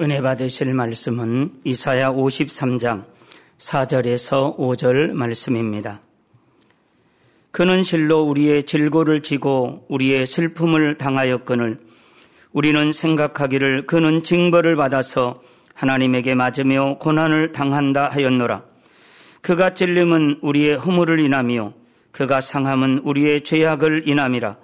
은혜 0.00 0.20
받으실 0.20 0.74
말씀은 0.74 1.52
이사야 1.62 2.10
53장 2.10 3.04
4절에서 3.58 4.58
5절 4.58 5.12
말씀입니다. 5.12 6.00
그는 7.52 7.84
실로 7.84 8.22
우리의 8.22 8.64
질고를 8.64 9.22
지고 9.22 9.86
우리의 9.88 10.26
슬픔을 10.26 10.98
당하였거늘 10.98 11.78
우리는 12.52 12.90
생각하기를 12.90 13.86
그는 13.86 14.24
징벌을 14.24 14.74
받아서 14.74 15.40
하나님에게 15.74 16.34
맞으며 16.34 16.98
고난을 16.98 17.52
당한다 17.52 18.08
하였노라. 18.08 18.64
그가 19.42 19.74
찔림은 19.74 20.40
우리의 20.42 20.76
허물을 20.76 21.20
인하며 21.20 21.72
그가 22.10 22.40
상함은 22.40 22.98
우리의 23.04 23.42
죄악을 23.42 24.08
인함이라. 24.08 24.56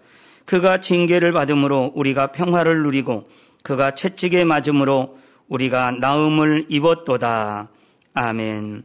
그가 0.44 0.80
징계를 0.80 1.32
받음으로 1.32 1.92
우리가 1.94 2.32
평화를 2.32 2.82
누리고 2.82 3.28
그가 3.62 3.94
채찍에 3.94 4.44
맞음으로 4.44 5.18
우리가 5.48 5.92
나음을 5.92 6.66
입었도다. 6.68 7.70
아멘. 8.14 8.84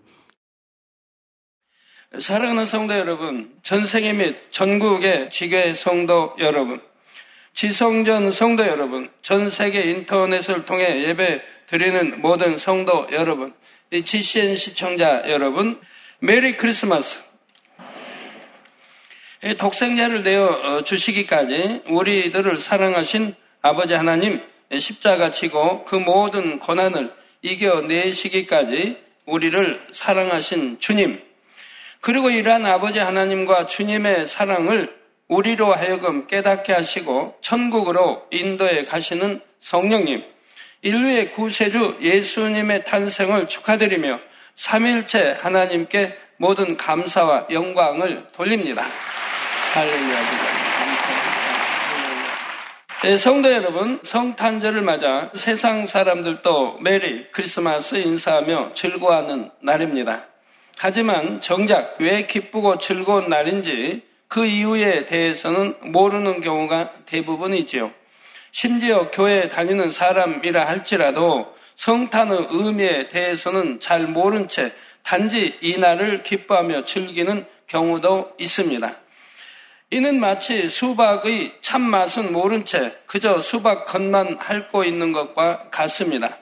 사랑하는 2.19 2.65
성도 2.65 2.97
여러분, 2.97 3.53
전 3.61 3.85
세계 3.85 4.13
및 4.13 4.51
전국의 4.51 5.29
지교회 5.29 5.73
성도 5.73 6.35
여러분, 6.39 6.81
지성전 7.53 8.31
성도 8.31 8.65
여러분, 8.65 9.09
전 9.21 9.49
세계 9.49 9.91
인터넷을 9.91 10.65
통해 10.65 11.03
예배 11.07 11.41
드리는 11.67 12.21
모든 12.21 12.57
성도 12.57 13.07
여러분, 13.11 13.53
GCN 13.91 14.55
시청자 14.55 15.23
여러분, 15.27 15.79
메리 16.19 16.55
크리스마스. 16.57 17.23
독생자를 19.57 20.23
내어 20.23 20.45
어, 20.45 20.83
주시기까지 20.83 21.83
우리들을 21.87 22.57
사랑하신 22.57 23.35
아버지 23.61 23.93
하나님, 23.93 24.41
십자가 24.77 25.31
치고 25.31 25.85
그 25.85 25.95
모든 25.95 26.59
고난을 26.59 27.13
이겨내시기까지 27.41 28.97
우리를 29.25 29.87
사랑하신 29.93 30.79
주님, 30.79 31.21
그리고 32.01 32.29
이러한 32.29 32.65
아버지 32.65 32.99
하나님과 32.99 33.67
주님의 33.67 34.27
사랑을 34.27 34.95
우리로 35.27 35.73
하여금 35.73 36.27
깨닫게 36.27 36.73
하시고 36.73 37.37
천국으로 37.41 38.27
인도에 38.31 38.85
가시는 38.85 39.41
성령님, 39.59 40.23
인류의 40.83 41.31
구세주 41.31 41.97
예수님의 42.01 42.85
탄생을 42.85 43.47
축하드리며 43.47 44.19
삼일체 44.55 45.37
하나님께 45.41 46.15
모든 46.37 46.77
감사와 46.77 47.47
영광을 47.51 48.27
돌립니다. 48.33 48.85
할렐루야. 49.73 50.64
네, 53.05 53.17
성도 53.17 53.53
여러분, 53.53 53.99
성탄절을 54.01 54.81
맞아 54.81 55.29
세상 55.35 55.85
사람들도 55.85 56.79
메리 56.79 57.27
크리스마스 57.29 57.97
인사하며 57.97 58.71
즐거워하는 58.73 59.51
날입니다. 59.61 60.25
하지만 60.75 61.39
정작 61.39 61.97
왜 61.99 62.25
기쁘고 62.25 62.79
즐거운 62.79 63.29
날인지 63.29 64.01
그 64.27 64.47
이유에 64.47 65.05
대해서는 65.05 65.75
모르는 65.83 66.41
경우가 66.41 66.93
대부분이지요. 67.05 67.91
심지어 68.51 69.11
교회에 69.11 69.49
다니는 69.49 69.91
사람이라 69.91 70.67
할지라도 70.67 71.53
성탄의 71.75 72.47
의미에 72.49 73.09
대해서는 73.09 73.79
잘 73.79 74.07
모른 74.07 74.47
채 74.47 74.73
단지 75.03 75.59
이 75.61 75.77
날을 75.77 76.23
기뻐하며 76.23 76.85
즐기는 76.85 77.45
경우도 77.67 78.31
있습니다. 78.39 79.04
이는 79.95 80.19
마치 80.19 80.67
수박의 80.67 81.53
참맛은 81.61 82.33
모른 82.33 82.65
채 82.65 82.97
그저 83.05 83.39
수박 83.39 83.85
겉만 83.85 84.39
핥고 84.41 84.83
있는 84.83 85.13
것과 85.13 85.69
같습니다. 85.69 86.37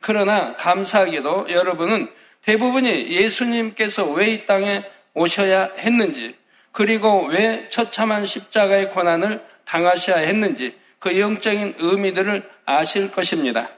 그러나 0.00 0.56
감사하게도 0.56 1.46
여러분은 1.48 2.10
대부분이 2.42 3.08
예수님께서 3.08 4.04
왜 4.04 4.32
이 4.32 4.46
땅에 4.46 4.82
오셔야 5.14 5.74
했는지, 5.78 6.34
그리고 6.72 7.26
왜 7.26 7.68
처참한 7.68 8.26
십자가의 8.26 8.90
고난을 8.90 9.44
당하셔야 9.64 10.16
했는지 10.16 10.76
그 10.98 11.20
영적인 11.20 11.76
의미들을 11.78 12.50
아실 12.64 13.12
것입니다. 13.12 13.70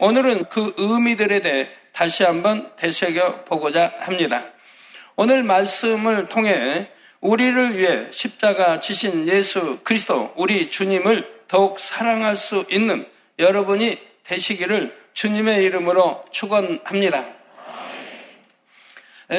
오늘은 0.00 0.46
그 0.46 0.74
의미들에 0.76 1.40
대해 1.40 1.68
다시 1.92 2.24
한번 2.24 2.72
되새겨 2.74 3.44
보고자 3.44 3.92
합니다. 4.00 4.42
오늘 5.14 5.44
말씀을 5.44 6.26
통해 6.26 6.90
우리를 7.20 7.78
위해 7.78 8.06
십자가 8.10 8.80
지신 8.80 9.28
예수 9.28 9.78
그리스도 9.82 10.32
우리 10.36 10.70
주님을 10.70 11.44
더욱 11.48 11.80
사랑할 11.80 12.36
수 12.36 12.64
있는 12.70 13.06
여러분이 13.38 13.98
되시기를 14.24 14.96
주님의 15.12 15.64
이름으로 15.64 16.24
축원합니다. 16.30 17.26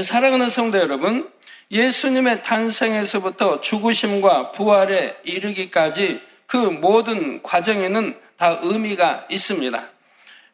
사랑하는 0.03 0.49
성도 0.49 0.79
여러분, 0.79 1.29
예수님의 1.71 2.43
탄생에서부터 2.43 3.61
죽으심과 3.61 4.51
부활에 4.51 5.17
이르기까지 5.23 6.21
그 6.45 6.57
모든 6.57 7.43
과정에는 7.43 8.17
다 8.37 8.59
의미가 8.63 9.27
있습니다. 9.29 9.89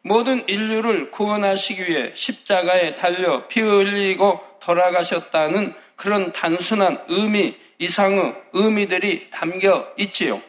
모든 0.02 0.46
인류를 0.48 1.10
구원하시기 1.10 1.88
위해 1.88 2.12
십자가에 2.14 2.94
달려 2.94 3.46
피 3.48 3.60
흘리고 3.60 4.40
돌아가셨다는 4.60 5.74
그런 5.96 6.32
단순한 6.32 7.04
의미 7.08 7.56
이상의 7.78 8.34
의미들이 8.52 9.30
담겨 9.30 9.88
있지요. 9.98 10.40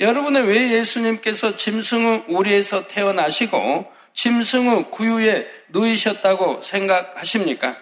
여러분은 0.00 0.46
왜 0.46 0.72
예수님께서 0.72 1.56
짐승의 1.56 2.24
우리에서 2.28 2.86
태어나시고 2.88 3.86
짐승의 4.14 4.90
구유에 4.90 5.48
누이셨다고 5.68 6.62
생각하십니까? 6.62 7.76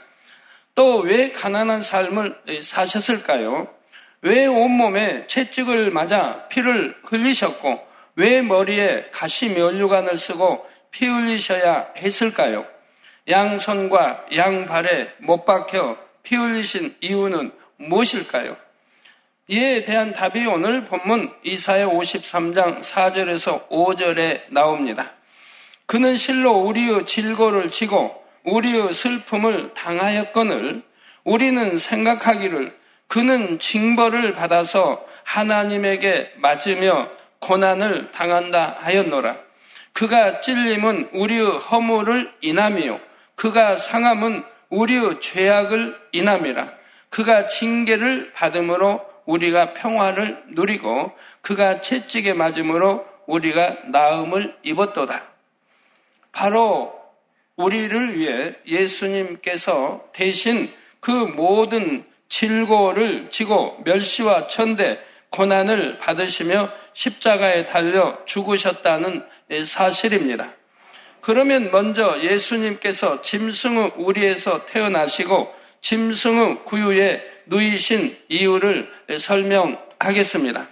또 0.74 1.00
왜 1.00 1.32
가난한 1.32 1.82
삶을 1.82 2.40
사셨을까요? 2.62 3.68
왜 4.22 4.46
온몸에 4.46 5.26
채찍을 5.26 5.90
맞아 5.90 6.46
피를 6.48 6.94
흘리셨고 7.04 7.86
왜 8.16 8.42
머리에 8.42 9.06
가시 9.12 9.48
면류관을 9.48 10.18
쓰고 10.18 10.66
피 10.90 11.06
흘리셔야 11.06 11.88
했을까요? 11.96 12.66
양손과 13.28 14.26
양발에 14.34 15.12
못 15.18 15.44
박혀 15.44 15.96
피 16.30 16.36
흘리신 16.36 16.94
이유는 17.00 17.50
무엇일까요? 17.76 18.56
이에 19.48 19.82
대한 19.82 20.12
답이 20.12 20.46
오늘 20.46 20.84
본문 20.84 21.34
이사의 21.42 21.84
53장 21.86 22.82
4절에서 22.82 23.68
5절에 23.68 24.42
나옵니다. 24.50 25.10
그는 25.86 26.14
실로 26.14 26.52
우리의 26.60 27.04
질고를 27.04 27.68
지고 27.70 28.14
우리의 28.44 28.94
슬픔을 28.94 29.74
당하였거늘 29.74 30.84
우리는 31.24 31.76
생각하기를 31.76 32.78
그는 33.08 33.58
징벌을 33.58 34.34
받아서 34.34 35.04
하나님에게 35.24 36.34
맞으며 36.36 37.10
고난을 37.40 38.12
당한다 38.12 38.76
하였노라. 38.78 39.36
그가 39.92 40.42
찔림은 40.42 41.10
우리의 41.12 41.58
허물을 41.58 42.32
인함이요. 42.40 43.00
그가 43.34 43.76
상함은 43.76 44.44
우리의 44.70 45.20
죄악을 45.20 46.00
인함이라. 46.12 46.72
그가 47.10 47.46
징계를 47.46 48.32
받음으로 48.32 49.04
우리가 49.26 49.74
평화를 49.74 50.42
누리고 50.48 51.12
그가 51.42 51.80
채찍에 51.80 52.34
맞음으로 52.34 53.06
우리가 53.26 53.78
나음을 53.86 54.56
입었도다. 54.62 55.24
바로 56.32 56.98
우리를 57.56 58.18
위해 58.18 58.54
예수님께서 58.66 60.04
대신 60.12 60.72
그 61.00 61.10
모든 61.10 62.04
질고를 62.28 63.30
지고 63.30 63.78
멸시와 63.84 64.46
천대 64.46 65.00
고난을 65.30 65.98
받으시며 65.98 66.72
십자가에 66.92 67.64
달려 67.64 68.24
죽으셨다는 68.24 69.24
사실입니다. 69.64 70.54
그러면 71.20 71.70
먼저 71.70 72.20
예수님께서 72.22 73.22
짐승의 73.22 73.92
우리에서 73.96 74.66
태어나시고 74.66 75.54
짐승의 75.80 76.64
구유에 76.64 77.22
누이신 77.46 78.16
이유를 78.28 78.90
설명하겠습니다. 79.18 80.68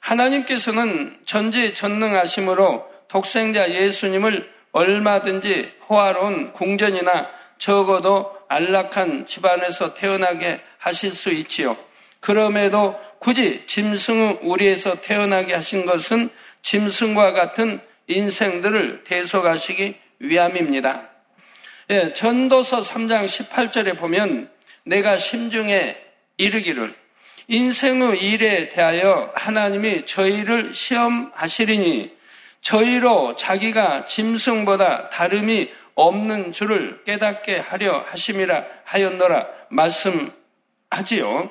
하나님께서는 0.00 1.18
전지전능하심으로 1.24 2.86
독생자 3.08 3.70
예수님을 3.70 4.52
얼마든지 4.72 5.72
호화로운 5.88 6.52
궁전이나 6.52 7.30
적어도 7.58 8.36
안락한 8.48 9.26
집안에서 9.26 9.94
태어나게 9.94 10.60
하실 10.78 11.12
수 11.14 11.30
있지요. 11.30 11.76
그럼에도 12.20 12.96
굳이 13.18 13.62
짐승의 13.66 14.40
우리에서 14.42 15.00
태어나게 15.00 15.54
하신 15.54 15.86
것은 15.86 16.28
짐승과 16.62 17.32
같은 17.32 17.80
인생들을 18.06 19.04
대속하시기 19.04 19.98
위함입니다. 20.18 21.08
예, 21.90 22.12
전도서 22.12 22.82
3장 22.82 23.26
18절에 23.26 23.98
보면 23.98 24.50
내가 24.84 25.16
심중에 25.16 25.96
이르기를 26.36 26.94
인생의 27.48 28.22
일에 28.22 28.68
대하여 28.70 29.32
하나님이 29.34 30.06
저희를 30.06 30.72
시험하시리니 30.72 32.12
저희로 32.62 33.36
자기가 33.36 34.06
짐승보다 34.06 35.10
다름이 35.10 35.70
없는 35.94 36.52
줄을 36.52 37.04
깨닫게 37.04 37.58
하려 37.58 38.00
하심이라 38.00 38.64
하였노라 38.84 39.46
말씀하지요. 39.68 41.50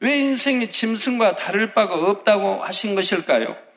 왜 0.00 0.16
인생이 0.16 0.70
짐승과 0.70 1.36
다를 1.36 1.74
바가 1.74 1.94
없다고 1.94 2.62
하신 2.64 2.94
것일까요? 2.94 3.67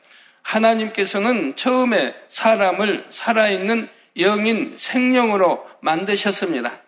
하나님께서는 0.52 1.56
처음에 1.56 2.14
사람을 2.28 3.06
살아있는 3.10 3.88
영인 4.18 4.74
생명으로 4.76 5.66
만드셨습니다. 5.80 6.80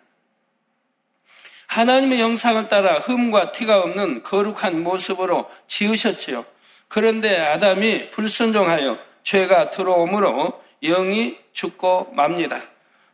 하나님의 1.67 2.21
영상을 2.21 2.69
따라 2.69 2.99
흠과 2.99 3.51
티가 3.51 3.79
없는 3.79 4.21
거룩한 4.23 4.83
모습으로 4.83 5.49
지으셨지요. 5.67 6.45
그런데 6.87 7.35
아담이 7.37 8.11
불순종하여 8.11 8.99
죄가 9.23 9.71
들어오므로 9.71 10.61
영이 10.83 11.37
죽고 11.51 12.11
맙니다. 12.13 12.61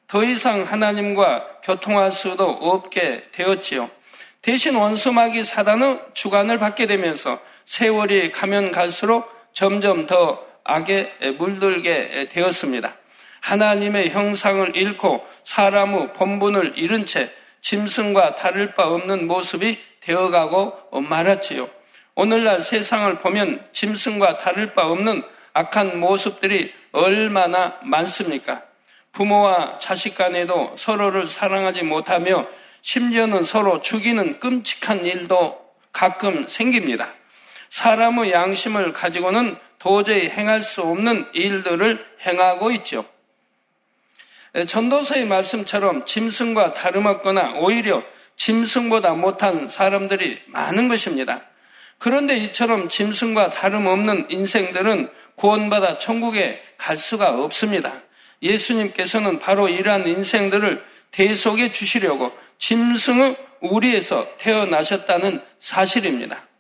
더 0.07 0.24
이상 0.24 0.63
하나님과 0.63 1.62
교통할 1.63 2.12
수도 2.12 2.50
없게 2.50 3.24
되었지요. 3.31 3.89
대신 4.42 4.75
원수마귀 4.75 5.45
사단의 5.45 6.01
주관을 6.13 6.59
받게 6.59 6.88
되면서 6.88 7.39
세월이 7.65 8.31
가면 8.31 8.71
갈수록 8.71 9.40
점점 9.53 10.06
더 10.06 10.45
악에 10.63 11.12
물들게 11.38 12.30
되었습니다. 12.30 12.95
하나님의 13.42 14.12
형상을 14.12 14.75
잃고 14.75 15.25
사람의 15.44 16.13
본분을 16.13 16.74
잃은 16.75 17.06
채 17.06 17.31
짐승과 17.62 18.36
다를 18.36 18.74
바 18.74 18.88
없는 18.88 19.27
모습이 19.27 19.80
되어가고 20.01 21.01
말았지요. 21.01 21.69
오늘날 22.15 22.62
세상을 22.62 23.19
보면 23.19 23.68
짐승과 23.74 24.38
다를 24.38 24.74
바 24.74 24.88
없는 24.88 25.24
악한 25.54 26.00
모습들이 26.00 26.74
얼마나 26.92 27.77
많습니까? 27.83 28.63
부모와 29.12 29.80
자식 29.80 30.15
간에도 30.15 30.74
서로를 30.77 31.27
사랑하지 31.27 31.83
못하며 31.83 32.47
심지어는 32.81 33.44
서로 33.44 33.81
죽이는 33.81 34.39
끔찍한 34.39 35.06
일도 35.06 35.59
가끔 35.92 36.47
생깁니다. 36.47 37.13
사람의 37.71 38.33
양심을 38.33 38.91
가지고는 38.91 39.56
도저히 39.79 40.29
행할 40.29 40.62
수 40.62 40.81
없는 40.81 41.25
일들을 41.33 42.06
행하고 42.25 42.71
있죠. 42.71 43.06
전도서의 44.68 45.25
말씀처럼 45.25 46.06
짐승과 46.06 46.73
다름없거나 46.73 47.53
오히려 47.56 48.03
짐승보다 48.35 49.13
못한 49.13 49.69
사람들이 49.69 50.41
많은 50.47 50.89
것입니다. 50.89 51.44
그런데 51.97 52.35
이처럼 52.38 52.89
짐승과 52.89 53.51
다름없는 53.51 54.27
인생들은 54.29 55.09
구원받아 55.35 55.97
천국에 55.97 56.62
갈 56.77 56.97
수가 56.97 57.41
없습니다. 57.41 57.94
예수님께서는 58.44 59.39
바로 59.39 59.69
이러한 59.69 60.07
인생들을 60.07 60.83
대속해 61.12 61.71
주시려고 61.71 62.33
짐승의 62.57 63.38
우리에서 63.62 64.27
태어나셨다는 64.38 65.41
사실입니다. 65.57 66.50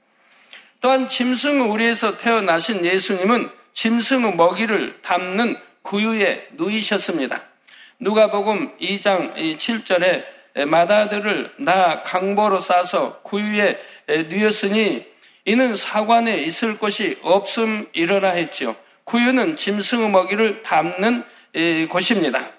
또한 0.81 1.07
짐승의 1.07 1.67
우리에서 1.67 2.17
태어나신 2.17 2.85
예수님은 2.85 3.49
짐승의 3.73 4.35
먹이를 4.35 4.99
담는 5.03 5.55
구유에 5.83 6.47
누이셨습니다. 6.53 7.43
누가복음 7.99 8.77
2장 8.79 9.35
7절에 9.57 10.65
마다들을 10.67 11.53
나 11.59 12.01
강보로 12.01 12.59
싸서 12.59 13.21
구유에 13.21 13.77
누였으니 14.29 15.05
이는 15.45 15.75
사관에 15.75 16.39
있을 16.39 16.77
곳이 16.77 17.17
없음이러라 17.21 18.31
했지요. 18.31 18.75
구유는 19.03 19.55
짐승의 19.55 20.09
먹이를 20.09 20.63
담는 20.63 21.23
곳입니다. 21.89 22.51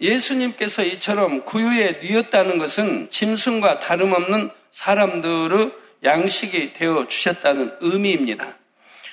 예수님께서 0.00 0.84
이처럼 0.84 1.44
구유에 1.44 2.00
누였다는 2.02 2.58
것은 2.58 3.08
짐승과 3.10 3.78
다름없는 3.78 4.50
사람들의 4.70 5.72
양식이 6.04 6.72
되어 6.72 7.06
주셨다는 7.08 7.76
의미입니다. 7.80 8.56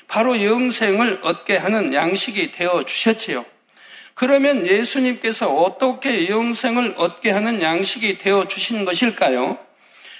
바로 0.08 0.44
영생을 0.44 1.20
얻게 1.24 1.58
하는 1.58 1.94
양식이 1.94 2.52
되어 2.52 2.84
주셨지요. 2.84 3.46
그러면 4.16 4.68
예수님께서 4.68 5.54
어떻게 5.54 6.30
영생을 6.30 6.94
얻게 6.98 7.32
하는 7.32 7.62
양식이 7.62 8.20
되어 8.20 8.48
주신 8.48 8.86
것일까요? 8.86 9.58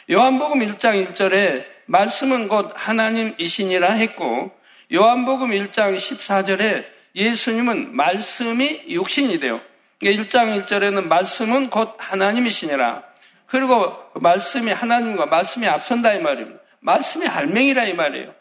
요한복음 0.10 0.60
1장 0.60 1.08
1절에 1.08 1.66
말씀은 1.86 2.48
곧 2.48 2.72
하나님이시니라 2.76 3.94
했고 3.94 4.52
요한복음 4.94 5.52
1장 5.52 5.96
14절에 5.96 6.86
예수님은 7.16 7.96
말씀이 7.96 8.84
육신이 8.90 9.40
되어 9.40 9.62
1장 10.02 10.60
1절에는 10.66 11.04
말씀은 11.06 11.70
곧 11.70 11.96
하나님이시니라. 12.00 13.13
그리고 13.54 13.96
말씀이 14.16 14.72
하나님과 14.72 15.28
말씀이 15.28 15.68
앞선다 15.68 16.14
이 16.16 16.20
말입니다. 16.22 16.60
말씀이 16.80 17.28
할맹이라 17.28 17.84
이 17.84 17.94
말이에요. 17.94 18.34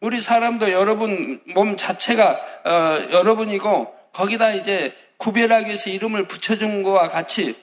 우리 0.00 0.20
사람도 0.20 0.72
여러분 0.72 1.40
몸 1.54 1.76
자체가 1.76 2.40
어, 2.64 3.08
여러분이고 3.12 3.94
거기다 4.12 4.54
이제 4.54 4.96
구별하기 5.18 5.66
위해서 5.66 5.90
이름을 5.90 6.26
붙여준 6.26 6.82
것과 6.82 7.06
같이 7.06 7.54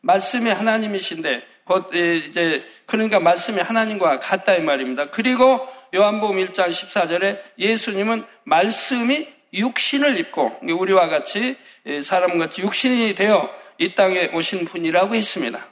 말씀이 0.00 0.48
하나님이신데 0.48 1.42
곧 1.64 1.92
이제 1.92 2.64
그러니까 2.86 3.18
말씀이 3.18 3.60
하나님과 3.60 4.20
같다 4.20 4.54
이 4.54 4.62
말입니다. 4.62 5.10
그리고 5.10 5.66
요한복음 5.92 6.36
1장 6.36 6.68
14절에 6.68 7.40
예수님은 7.58 8.24
말씀이 8.44 9.26
육신을 9.54 10.20
입고 10.20 10.60
우리와 10.62 11.08
같이 11.08 11.56
사람같이 12.04 12.62
육신이 12.62 13.16
되어 13.16 13.59
이 13.80 13.94
땅에 13.94 14.28
오신 14.34 14.66
분이라고 14.66 15.14
했습니다. 15.14 15.66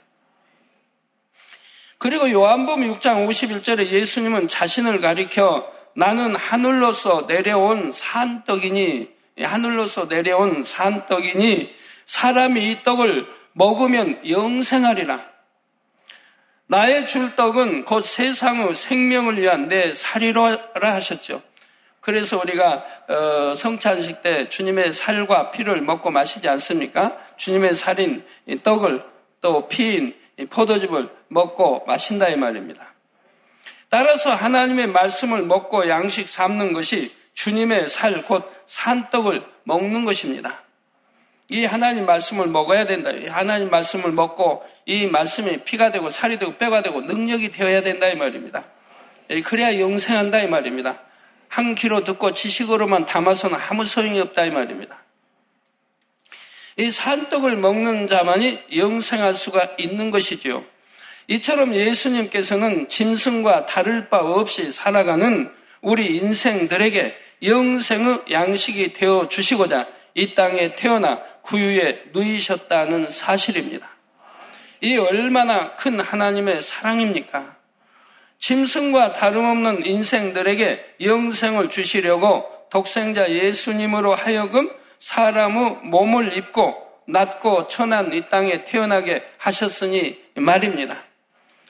그리고 1.99 2.31
요한복음 2.31 2.88
6장 2.94 3.28
51절에 3.28 3.90
예수님은 3.90 4.49
자신을 4.49 5.00
가리켜 5.00 5.70
나는 5.94 6.34
하늘로서 6.34 7.26
내려온 7.28 7.93
산떡이니 7.93 9.08
하늘로서 9.43 10.06
내려온 10.06 10.64
산떡이니 10.64 11.70
사람이 12.06 12.70
이 12.70 12.82
떡을 12.82 13.26
먹으면 13.52 14.26
영생하리라. 14.26 15.28
나의 16.66 17.05
줄 17.05 17.37
떡은 17.37 17.84
곧 17.84 18.06
세상의 18.06 18.75
생명을 18.75 19.38
위한 19.38 19.69
내 19.69 19.93
살이로라 19.93 20.94
하셨죠. 20.94 21.43
그래서 22.08 22.38
우리가 22.38 22.87
어, 23.06 23.55
성찬식 23.55 24.22
때 24.22 24.49
주님의 24.49 24.94
살과 24.94 25.50
피를 25.50 25.82
먹고 25.82 26.10
마시지 26.10 26.48
않습니까? 26.48 27.19
주님의 27.36 27.74
살인 27.74 28.24
떡을 28.62 29.05
또 29.43 29.69
피인 29.69 30.15
포도즙을 30.48 31.10
먹고 31.29 31.84
마신다 31.86 32.31
이 32.31 32.36
말입니다. 32.36 32.94
따라서 33.91 34.31
하나님의 34.31 34.86
말씀을 34.86 35.43
먹고 35.43 35.91
양식 35.91 36.31
삼는 36.31 36.72
것이 36.72 37.15
주님의 37.34 37.91
살, 37.91 38.24
곧 38.24 38.50
산떡을 38.65 39.43
먹는 39.65 40.06
것입니다. 40.06 40.62
이 41.50 41.67
하나님 41.67 42.06
말씀을 42.06 42.46
먹어야 42.46 42.86
된다. 42.86 43.10
이 43.10 43.27
하나님 43.27 43.69
말씀을 43.69 44.12
먹고 44.12 44.62
이 44.86 45.06
말씀이 45.06 45.58
피가 45.58 45.91
되고 45.91 46.08
살이 46.08 46.38
되고 46.38 46.56
뼈가 46.56 46.81
되고 46.81 47.03
능력이 47.03 47.50
되어야 47.50 47.82
된다 47.82 48.08
이 48.08 48.15
말입니다. 48.15 48.65
그래야 49.44 49.79
영생한다 49.79 50.38
이 50.38 50.46
말입니다. 50.46 51.03
한 51.48 51.74
키로 51.74 52.05
듣고 52.05 52.32
지식으로만 52.32 53.06
담아서는 53.06 53.58
아무 53.69 53.84
소용이 53.84 54.20
없다 54.20 54.44
이 54.44 54.50
말입니다. 54.50 55.02
이 56.76 56.90
산떡을 56.90 57.56
먹는 57.56 58.06
자만이 58.06 58.60
영생할 58.76 59.34
수가 59.34 59.74
있는 59.78 60.10
것이지요. 60.10 60.64
이처럼 61.26 61.74
예수님께서는 61.74 62.88
짐승과 62.88 63.67
다를 63.67 64.08
바 64.08 64.20
없이 64.20 64.72
살아가는 64.72 65.50
우리 65.82 66.17
인생들에게 66.17 67.17
영생의 67.43 68.22
양식이 68.31 68.93
되어 68.93 69.28
주시고자 69.28 69.88
이 70.14 70.34
땅에 70.34 70.74
태어나 70.74 71.22
구유에 71.43 72.05
누이셨다는 72.12 73.10
사실입니다. 73.10 73.88
이 74.81 74.96
얼마나 74.96 75.74
큰 75.76 76.00
하나님의 76.00 76.62
사랑입니까? 76.62 77.57
짐승과 78.39 79.13
다름없는 79.15 79.85
인생들에게 79.85 80.97
영생을 81.01 81.71
주시려고 81.71 82.47
독생자 82.71 83.29
예수님으로 83.29 84.15
하여금 84.15 84.71
사람의 84.99 85.79
몸을 85.85 86.37
입고 86.37 86.89
낮고 87.07 87.69
천한 87.69 88.13
이 88.13 88.29
땅에 88.29 88.65
태어나게 88.65 89.23
하셨으니 89.39 90.19
말입니다. 90.35 91.05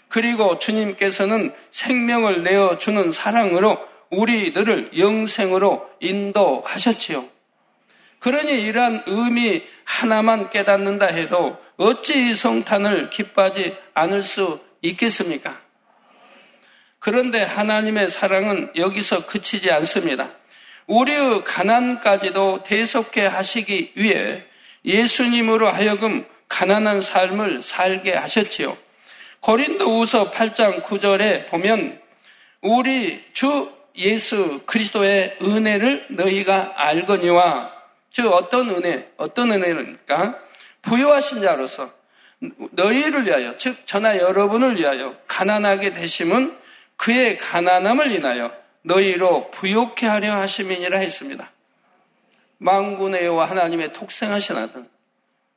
그리고 0.09 0.59
주님께서는 0.59 1.53
생명을 1.71 2.43
내어주는 2.43 3.13
사랑으로 3.13 3.79
우리들을 4.11 4.99
영생으로 4.99 5.89
인도하셨지요. 6.01 7.29
그러니 8.19 8.53
이러한 8.63 9.05
의미 9.07 9.63
하나만 9.85 10.51
깨닫는다 10.51 11.07
해도 11.07 11.57
어찌 11.77 12.31
이 12.31 12.35
성탄을 12.35 13.11
기뻐하지 13.11 13.77
않을 13.95 14.23
수 14.23 14.61
있겠습니까? 14.83 15.68
그런데 16.99 17.43
하나님의 17.43 18.11
사랑은 18.11 18.73
여기서 18.77 19.27
그치지 19.27 19.71
않습니다. 19.71 20.31
우리의 20.87 21.45
가난까지도 21.45 22.63
대속해 22.65 23.27
하시기 23.27 23.93
위해 23.95 24.45
예수님으로 24.85 25.69
하여금 25.69 26.27
가난한 26.49 27.03
삶을 27.03 27.63
살게 27.63 28.15
하셨지요. 28.15 28.77
고린도우서 29.41 30.31
8장 30.31 30.83
9절에 30.83 31.49
보면 31.49 32.01
우리 32.63 33.23
주 33.33 33.71
예수 33.97 34.61
그리스도의 34.67 35.39
은혜를 35.43 36.07
너희가 36.11 36.73
알거니와 36.77 37.73
즉 38.11 38.33
어떤 38.33 38.71
은혜 38.71 39.11
어떤 39.17 39.53
은혜입니까? 39.53 40.39
부여하신 40.83 41.43
자로서 41.43 41.93
너희를 42.73 43.27
위하여 43.27 43.57
즉 43.57 43.87
저나 43.87 44.19
여러분을 44.19 44.79
위하여 44.79 45.17
가난하게 45.27 45.93
되심은 45.93 46.57
그의 46.99 47.39
가난함을 47.39 48.11
인하여 48.11 48.53
너희로 48.83 49.51
부욕해 49.53 50.07
하려 50.07 50.35
하심이니라 50.41 50.99
했습니다. 50.99 51.51
망군의 52.59 53.25
여호와 53.25 53.47
하나님의 53.47 53.93
독생하신 53.93 54.57
아들 54.57 54.85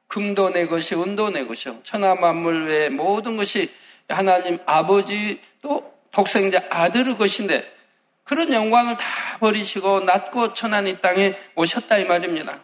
금도 0.08 0.52
내 0.52 0.68
것이 0.68 0.96
은도 0.96 1.32
내 1.32 1.46
것이요 1.46 1.82
천하 1.84 2.16
만물 2.16 2.68
외의 2.68 2.90
모든 2.90 3.38
것이 3.38 3.74
하나님 4.08 4.60
아버지 4.66 5.42
또 5.62 5.94
독생자 6.12 6.62
아들의 6.70 7.18
것인데 7.18 7.70
그런 8.24 8.54
영광을 8.54 8.98
다 8.98 9.38
버리시고 9.40 10.02
낮고 10.02 10.54
천한 10.54 10.88
이 10.88 11.02
땅에 11.02 11.38
오셨다 11.56 11.98
이 11.98 12.06
말입니다. 12.06 12.64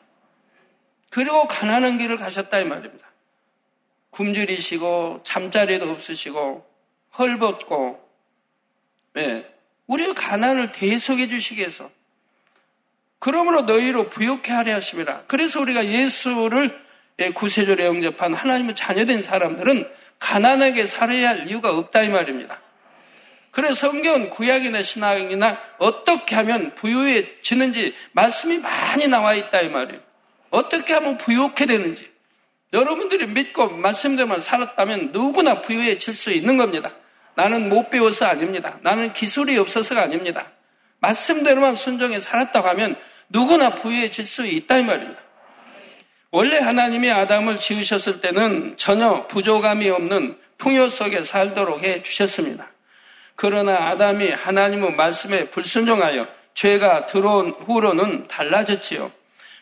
그리고 1.10 1.48
가난한 1.48 1.98
길을 1.98 2.18
가셨다 2.18 2.60
이 2.60 2.66
말입니다. 2.66 3.08
굶주리시고 4.12 5.22
잠자리도 5.24 5.90
없으시고 5.90 6.66
헐벗고 7.18 8.07
예, 9.18 9.46
우리의 9.88 10.14
가난을 10.14 10.72
대속해 10.72 11.28
주시기 11.28 11.62
위해서 11.62 11.90
그러므로 13.20 13.62
너희로 13.62 14.10
부욕해 14.10 14.52
하려 14.52 14.76
하심이라. 14.76 15.24
그래서 15.28 15.60
우리가 15.60 15.86
예수를 15.86 16.88
예, 17.20 17.30
구세주로 17.32 17.84
영접한 17.84 18.34
하나님의 18.34 18.76
자녀된 18.76 19.24
사람들은 19.24 19.90
가난하게 20.20 20.86
살아야 20.86 21.30
할 21.30 21.48
이유가 21.48 21.76
없다 21.76 22.04
이 22.04 22.10
말입니다. 22.10 22.62
그래서 23.52 23.74
성경은 23.74 24.30
구약이나 24.30 24.84
신학이나 24.84 25.60
어떻게 25.80 26.36
하면 26.36 26.76
부유해지는지 26.76 27.96
말씀이 28.12 28.60
많이 28.60 29.08
나와 29.08 29.34
있다 29.34 29.62
이 29.62 29.70
말이에요. 29.70 30.02
어떻게 30.52 30.94
하면 30.94 31.18
부유하게 31.18 31.66
되는지. 31.66 32.12
여러분들이 32.74 33.26
믿고 33.28 33.70
말씀대로만 33.70 34.42
살았다면 34.42 35.12
누구나 35.12 35.62
부유해질 35.62 36.14
수 36.14 36.32
있는 36.32 36.58
겁니다. 36.58 36.94
나는 37.38 37.70
못 37.70 37.92
배워서 37.92 38.26
아닙니다. 38.26 38.80
나는 38.82 39.14
기술이 39.14 39.60
없어서가 39.60 40.02
아닙니다. 40.02 40.52
말씀대로만 41.02 41.76
순종해 41.76 42.20
살았다고 42.20 42.68
하면 42.70 42.96
누구나 43.30 43.76
부유해질 43.76 44.26
수 44.26 44.48
있다 44.48 44.80
이 44.80 44.84
말입니다. 44.84 45.22
원래 46.32 46.58
하나님이 46.58 47.12
아담을 47.12 47.60
지으셨을 47.60 48.22
때는 48.22 48.76
전혀 48.78 49.28
부족함이 49.28 49.88
없는 49.88 50.40
풍요 50.58 50.90
속에 50.90 51.24
살도록 51.24 51.84
해 51.84 52.02
주셨습니다. 52.02 52.72
그러나 53.36 53.90
아담이 53.90 54.32
하나님의 54.32 54.94
말씀에 54.94 55.52
불순종하여 55.52 56.28
죄가 56.56 57.06
들어온 57.06 57.52
후로는 57.52 58.28
달라졌지요. 58.28 59.12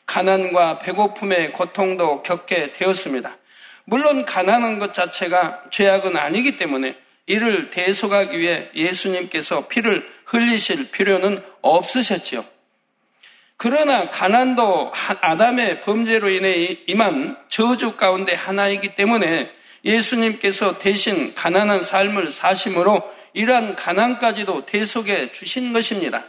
가난과 0.06 0.80
배고픔의 0.80 1.52
고통도 1.52 2.24
겪게 2.24 2.72
되었습니다. 2.72 3.36
물론 3.84 4.24
가난한 4.24 4.80
것 4.80 4.94
자체가 4.94 5.64
죄악은 5.72 6.16
아니기 6.16 6.56
때문에 6.56 7.04
이를 7.28 7.70
대속하기 7.70 8.40
위해 8.40 8.70
예수님께서 8.76 9.68
피를 9.68 10.08
흘리실 10.26 10.92
필요는 10.92 11.42
없으셨지요. 11.62 12.46
그러나 13.58 14.10
가난도 14.10 14.92
아담의 15.22 15.82
범죄로 15.82 16.30
인해 16.30 16.78
임한 16.88 17.38
저주 17.50 17.96
가운데 17.96 18.34
하나이기 18.34 18.96
때문에 18.96 19.50
예수님께서 19.84 20.78
대신 20.78 21.34
가난한 21.34 21.84
삶을 21.84 22.32
사심으로 22.32 23.04
이러한 23.34 23.76
가난까지도 23.76 24.66
대속해 24.66 25.32
주신 25.32 25.74
것입니다. 25.74 26.26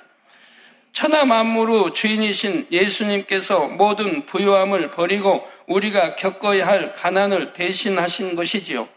천하 0.93 1.25
만물의 1.25 1.93
주인이신 1.93 2.69
예수님께서 2.71 3.69
모든 3.69 4.25
부유함을 4.25 4.91
버리고 4.91 5.47
우리가 5.67 6.17
겪어야 6.17 6.67
할 6.67 6.93
가난을 6.95 7.53
대신하신 7.53 8.35
것이지요. 8.35 8.89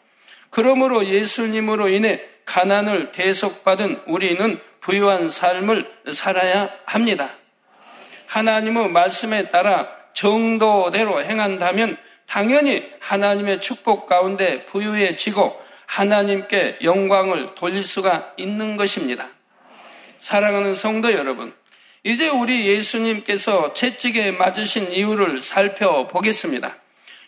그러므로 0.49 1.05
예수님으로 1.05 1.89
인해 1.89 2.21
가난을 2.45 3.11
대속받은 3.11 4.03
우리는 4.07 4.59
부유한 4.81 5.29
삶을 5.29 5.89
살아야 6.13 6.69
합니다. 6.85 7.31
하나님의 8.27 8.89
말씀에 8.89 9.49
따라 9.49 9.89
정도대로 10.13 11.23
행한다면 11.23 11.97
당연히 12.27 12.83
하나님의 12.99 13.61
축복 13.61 14.05
가운데 14.05 14.65
부유해지고 14.65 15.59
하나님께 15.85 16.79
영광을 16.83 17.55
돌릴 17.55 17.83
수가 17.83 18.33
있는 18.37 18.77
것입니다. 18.77 19.27
사랑하는 20.19 20.75
성도 20.75 21.11
여러분, 21.13 21.53
이제 22.03 22.27
우리 22.27 22.67
예수님께서 22.67 23.73
채찍에 23.73 24.31
맞으신 24.31 24.91
이유를 24.91 25.41
살펴보겠습니다. 25.41 26.77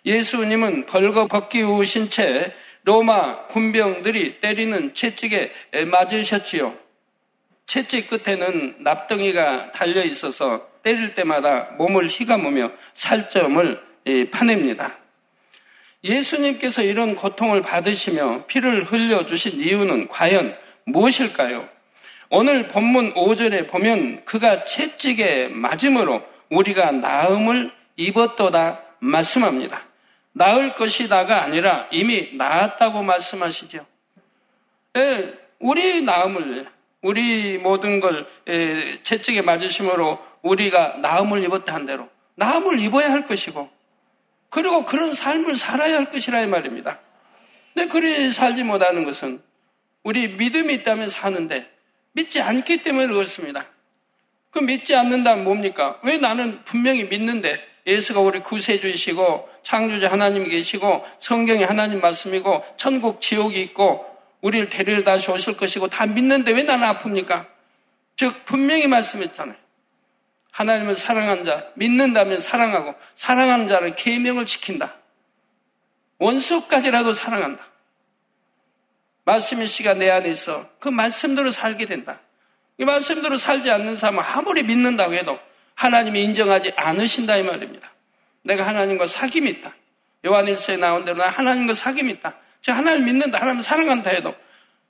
예수님은 0.05 0.85
벌거벗기 0.85 1.63
우신 1.63 2.09
채 2.09 2.53
로마 2.83 3.47
군병들이 3.47 4.41
때리는 4.41 4.93
채찍에 4.93 5.51
맞으셨지요. 5.91 6.75
채찍 7.65 8.07
끝에는 8.07 8.77
납덩이가 8.79 9.71
달려 9.71 10.03
있어서 10.03 10.67
때릴 10.83 11.13
때마다 11.13 11.69
몸을 11.77 12.07
휘감으며 12.07 12.71
살점을 12.95 13.81
파냅니다. 14.31 14.97
예수님께서 16.03 16.81
이런 16.81 17.15
고통을 17.15 17.61
받으시며 17.61 18.45
피를 18.47 18.83
흘려주신 18.85 19.61
이유는 19.61 20.07
과연 20.07 20.57
무엇일까요? 20.85 21.69
오늘 22.31 22.67
본문 22.67 23.13
5절에 23.13 23.69
보면 23.69 24.25
그가 24.25 24.65
채찍에 24.65 25.49
맞음으로 25.49 26.23
우리가 26.49 26.91
나음을 26.91 27.71
입었도다 27.97 28.81
말씀합니다. 28.99 29.85
나을 30.33 30.75
것이다가 30.75 31.43
아니라 31.43 31.87
이미 31.91 32.31
나았다고 32.33 33.03
말씀하시죠. 33.03 33.85
예, 34.97 35.33
우리 35.59 36.01
나음을 36.01 36.67
우리 37.01 37.57
모든 37.57 37.99
걸 37.99 38.27
예, 38.47 39.01
채찍에 39.03 39.41
맞으심으로 39.41 40.19
우리가 40.41 40.97
나음을 40.97 41.43
입었다 41.43 41.73
한 41.73 41.85
대로 41.85 42.09
나음을 42.35 42.79
입어야 42.79 43.11
할 43.11 43.25
것이고 43.25 43.69
그리고 44.49 44.85
그런 44.85 45.13
삶을 45.13 45.55
살아야 45.55 45.97
할 45.97 46.09
것이라 46.09 46.41
이 46.41 46.47
말입니다. 46.47 46.99
근데 47.73 47.87
그리 47.87 48.31
살지 48.31 48.63
못하는 48.63 49.03
것은 49.03 49.41
우리 50.03 50.27
믿음이 50.29 50.73
있다면 50.75 51.09
사는데 51.09 51.71
믿지 52.13 52.41
않기 52.41 52.83
때문에 52.83 53.07
그렇습니다. 53.07 53.67
그 54.51 54.59
믿지 54.59 54.93
않는다면 54.95 55.45
뭡니까? 55.45 55.99
왜 56.03 56.17
나는 56.17 56.63
분명히 56.65 57.05
믿는데 57.05 57.65
예수가 57.87 58.19
우리 58.19 58.41
구세주이시고 58.41 59.49
창조자 59.63 60.11
하나님이 60.11 60.49
계시고 60.49 61.05
성경이 61.19 61.63
하나님 61.63 62.01
말씀이고 62.01 62.63
천국 62.77 63.21
지옥이 63.21 63.61
있고 63.61 64.05
우리를 64.41 64.69
데리러 64.69 65.03
다시 65.03 65.31
오실 65.31 65.57
것이고 65.57 65.87
다 65.87 66.05
믿는데 66.05 66.51
왜 66.51 66.63
나는 66.63 66.87
아픕니까? 66.87 67.47
즉 68.15 68.45
분명히 68.45 68.87
말씀했잖아요. 68.87 69.55
하나님을 70.51 70.95
사랑한 70.95 71.45
자, 71.45 71.69
믿는다면 71.75 72.41
사랑하고 72.41 72.95
사랑하는 73.15 73.67
자를 73.67 73.95
계명을 73.95 74.45
지킨다. 74.45 74.95
원수까지라도 76.19 77.13
사랑한다. 77.13 77.65
말씀의 79.23 79.67
씨가 79.67 79.93
내 79.95 80.09
안에 80.09 80.29
있어 80.29 80.67
그 80.79 80.89
말씀대로 80.89 81.51
살게 81.51 81.85
된다. 81.85 82.19
이 82.77 82.85
말씀대로 82.85 83.37
살지 83.37 83.69
않는 83.69 83.97
사람은 83.97 84.23
아무리 84.23 84.63
믿는다고 84.63 85.13
해도 85.13 85.39
하나님이 85.81 86.23
인정하지 86.25 86.73
않으신다 86.75 87.37
이 87.37 87.43
말입니다. 87.43 87.91
내가 88.43 88.67
하나님과 88.67 89.05
사귐이 89.05 89.47
있다. 89.47 89.73
요한일서에 90.23 90.77
나온 90.77 91.05
대로 91.05 91.17
나 91.17 91.27
하나님과 91.27 91.73
사귐이 91.73 92.07
있다. 92.17 92.37
저 92.61 92.71
하나님 92.71 93.05
믿는다. 93.05 93.41
하나님 93.41 93.63
사랑한다 93.63 94.11
해도 94.11 94.35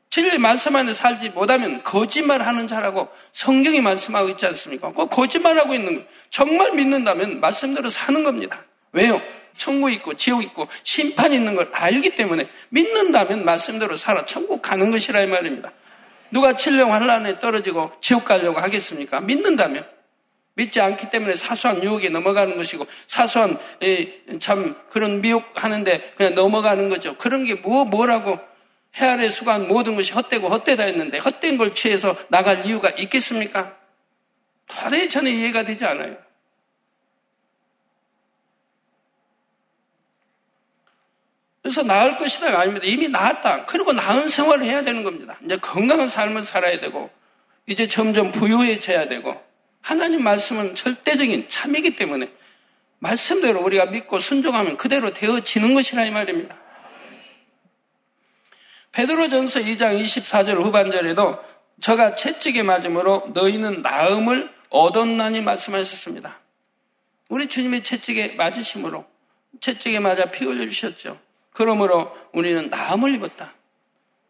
진리 0.09 0.37
말씀 0.37 0.75
안에 0.75 0.93
살지 0.93 1.29
못하면 1.29 1.81
거짓말하는 1.83 2.67
자라고 2.67 3.07
성경이 3.31 3.79
말씀하고 3.79 4.27
있지 4.31 4.45
않습니까? 4.47 4.91
그 4.91 5.07
거짓말하고 5.07 5.73
있는 5.73 5.99
거. 5.99 6.05
정말 6.29 6.73
믿는다면 6.73 7.39
말씀대로 7.39 7.89
사는 7.89 8.21
겁니다. 8.25 8.65
왜요? 8.91 9.21
천국 9.55 9.93
있고 9.93 10.15
지옥 10.15 10.43
있고 10.43 10.67
심판 10.83 11.31
있는 11.31 11.55
걸 11.55 11.69
알기 11.71 12.15
때문에 12.15 12.49
믿는다면 12.67 13.45
말씀대로 13.45 13.95
살아 13.95 14.25
천국 14.25 14.61
가는 14.61 14.91
것이라 14.91 15.21
이 15.21 15.27
말입니다. 15.27 15.71
누가 16.31 16.57
칠령 16.57 16.91
환란에 16.91 17.39
떨어지고 17.39 17.93
지옥 18.01 18.25
가려고 18.25 18.59
하겠습니까? 18.59 19.21
믿는다면 19.21 19.85
믿지 20.61 20.79
않기 20.79 21.09
때문에 21.09 21.35
사소한 21.35 21.83
유혹에 21.83 22.09
넘어가는 22.09 22.55
것이고 22.55 22.85
사소한 23.07 23.57
참 24.39 24.75
그런 24.89 25.21
미혹하는데 25.21 26.13
그냥 26.15 26.35
넘어가는 26.35 26.89
거죠. 26.89 27.17
그런 27.17 27.43
게 27.45 27.55
뭐 27.55 27.85
뭐라고 27.85 28.39
해 28.97 29.05
아래 29.05 29.29
수고한 29.29 29.67
모든 29.67 29.95
것이 29.95 30.11
헛되고 30.11 30.49
헛되다 30.49 30.83
했는데 30.83 31.17
헛된 31.17 31.57
걸 31.57 31.73
취해서 31.73 32.15
나갈 32.27 32.65
이유가 32.65 32.89
있겠습니까? 32.89 33.77
도저히 34.67 35.09
저는 35.09 35.31
이해가 35.31 35.63
되지 35.63 35.85
않아요. 35.85 36.17
그래서 41.61 41.83
나을 41.83 42.17
것이다가 42.17 42.59
아닙니다. 42.59 42.85
이미 42.87 43.07
나았다. 43.07 43.65
그리고 43.65 43.93
나은 43.93 44.27
생활을 44.27 44.65
해야 44.65 44.83
되는 44.83 45.03
겁니다. 45.03 45.37
이제 45.45 45.57
건강한 45.57 46.09
삶을 46.09 46.43
살아야 46.43 46.79
되고, 46.79 47.09
이제 47.67 47.87
점점 47.87 48.31
부유해져야 48.31 49.07
되고, 49.07 49.39
하나님 49.81 50.23
말씀은 50.23 50.75
절대적인 50.75 51.49
참이기 51.49 51.95
때문에 51.95 52.31
말씀대로 52.99 53.61
우리가 53.61 53.87
믿고 53.87 54.19
순종하면 54.19 54.77
그대로 54.77 55.11
되어지는 55.11 55.73
것이라 55.73 56.05
이 56.05 56.11
말입니다. 56.11 56.55
베드로전서 58.91 59.61
2장 59.61 60.01
24절 60.01 60.61
후반절에도 60.61 61.39
저가 61.79 62.15
채찍에 62.15 62.61
맞음으로 62.63 63.31
너희는 63.33 63.81
나음을 63.81 64.53
얻었나니 64.69 65.41
말씀하셨습니다. 65.41 66.39
우리 67.29 67.47
주님의 67.47 67.83
채찍에 67.83 68.35
맞으심으로 68.35 69.05
채찍에 69.59 69.99
맞아 69.99 70.25
피 70.31 70.45
흘려 70.45 70.65
주셨죠. 70.67 71.19
그러므로 71.53 72.15
우리는 72.33 72.69
나음을 72.69 73.15
입었다. 73.15 73.53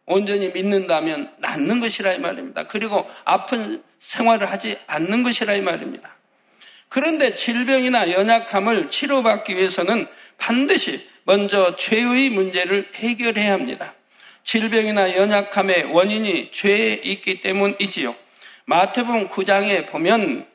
온전히 0.06 0.50
믿는다면 0.50 1.32
낫는 1.38 1.80
것이라 1.80 2.14
이 2.14 2.18
말입니다. 2.18 2.64
그리고 2.64 3.08
아픈 3.24 3.82
생활을 3.98 4.50
하지 4.50 4.78
않는 4.86 5.22
것이라 5.22 5.54
이 5.54 5.60
말입니다. 5.60 6.16
그런데 6.88 7.34
질병이나 7.34 8.10
연약함을 8.10 8.90
치료받기 8.90 9.56
위해서는 9.56 10.06
반드시 10.38 11.08
먼저 11.24 11.76
죄의 11.76 12.30
문제를 12.30 12.88
해결해야 12.94 13.52
합니다. 13.52 13.94
질병이나 14.44 15.16
연약함의 15.16 15.84
원인이 15.92 16.50
죄에 16.50 17.00
있기 17.04 17.40
때문이지요. 17.40 18.14
마태복음 18.64 19.28
9장에 19.28 19.86
보면 19.88 20.46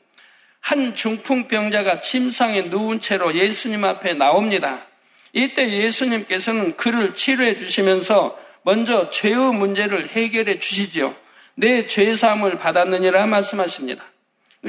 한 0.60 0.94
중풍병자가 0.94 2.00
침상에 2.00 2.62
누운 2.62 3.00
채로 3.00 3.34
예수님 3.34 3.84
앞에 3.84 4.14
나옵니다. 4.14 4.86
이때 5.32 5.68
예수님께서는 5.84 6.76
그를 6.76 7.14
치료해 7.14 7.58
주시면서 7.58 8.38
먼저 8.68 9.08
죄의 9.08 9.54
문제를 9.54 10.10
해결해 10.10 10.58
주시지요. 10.58 11.16
내 11.54 11.86
죄사함을 11.86 12.58
받았느니라 12.58 13.24
말씀하십니다. 13.24 14.04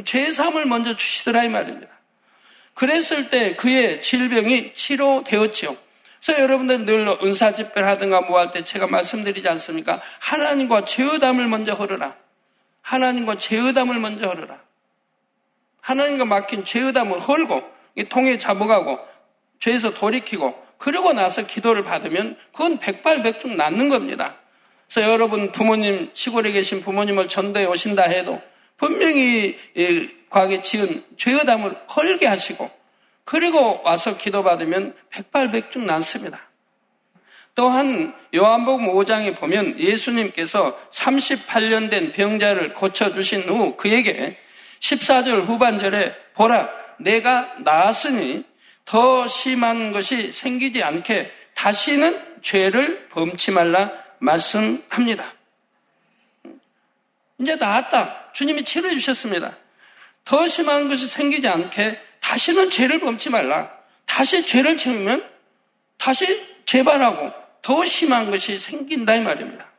죄사함을 0.05 0.65
먼저 0.67 0.95
주시더라 0.95 1.43
이 1.43 1.49
말입니다. 1.49 1.91
그랬을 2.75 3.29
때 3.29 3.57
그의 3.57 4.01
질병이 4.01 4.73
치료되었지요. 4.73 5.75
그래서 6.23 6.41
여러분들 6.41 6.85
늘 6.85 7.09
은사 7.21 7.53
집회를 7.53 7.89
하든가 7.89 8.21
뭐 8.21 8.39
할 8.39 8.53
때 8.53 8.63
제가 8.63 8.87
말씀드리지 8.87 9.45
않습니까? 9.49 10.01
하나님과 10.21 10.85
죄의담을 10.85 11.49
먼저 11.49 11.75
걸어라. 11.75 12.15
하나님과 12.81 13.37
죄의담을 13.37 13.99
먼저 13.99 14.29
걸어라. 14.29 14.61
하나님과 15.81 16.23
막힌 16.23 16.63
죄의담을 16.63 17.19
헐고 17.19 17.69
통에 18.07 18.37
잡아가고 18.37 18.97
죄에서 19.59 19.93
돌이키고 19.93 20.68
그러고 20.79 21.13
나서 21.13 21.45
기도를 21.45 21.83
받으면 21.83 22.35
그건 22.51 22.79
백발백중 22.79 23.55
낫는 23.55 23.89
겁니다. 23.89 24.37
그래서 24.91 25.11
여러분 25.11 25.51
부모님 25.51 26.09
시골에 26.13 26.51
계신 26.51 26.81
부모님을 26.81 27.27
전도해 27.27 27.65
오신다 27.65 28.03
해도 28.03 28.41
분명히 28.77 29.57
과거에 30.29 30.61
지은 30.61 31.03
죄의담을 31.17 31.75
헐게 31.95 32.25
하시고 32.25 32.71
그리고 33.25 33.81
와서 33.83 34.17
기도받으면 34.17 34.95
백발백중 35.11 35.85
낫습니다. 35.85 36.39
또한 37.55 38.15
요한복음 38.33 38.87
5장에 38.87 39.37
보면 39.37 39.79
예수님께서 39.79 40.79
38년 40.91 41.91
된 41.91 42.13
병자를 42.13 42.73
고쳐주신 42.73 43.49
후 43.49 43.75
그에게 43.75 44.37
14절 44.79 45.45
후반절에 45.45 46.15
보라 46.35 46.69
내가 46.99 47.53
나았으니 47.59 48.45
더 48.89 49.27
심한 49.27 49.91
것이 49.91 50.31
생기지 50.31 50.81
않게 50.81 51.31
다시는 51.53 52.41
죄를 52.41 53.07
범치 53.09 53.51
말라 53.51 53.91
말씀합니다. 54.17 55.31
이제 57.37 57.55
나았다. 57.55 58.31
주님이 58.33 58.63
치료해 58.63 58.95
주셨습니다. 58.95 59.55
더 60.25 60.47
심한 60.47 60.87
것이 60.87 61.05
생기지 61.05 61.47
않게 61.47 62.01
다시는 62.19 62.71
죄를 62.71 62.99
범치 62.99 63.29
말라. 63.29 63.71
다시 64.07 64.43
죄를 64.43 64.75
채우면 64.75 65.29
다시 65.99 66.47
재발하고 66.65 67.31
더 67.61 67.85
심한 67.85 68.31
것이 68.31 68.57
생긴다 68.57 69.17
이 69.17 69.21
말입니다. 69.21 69.71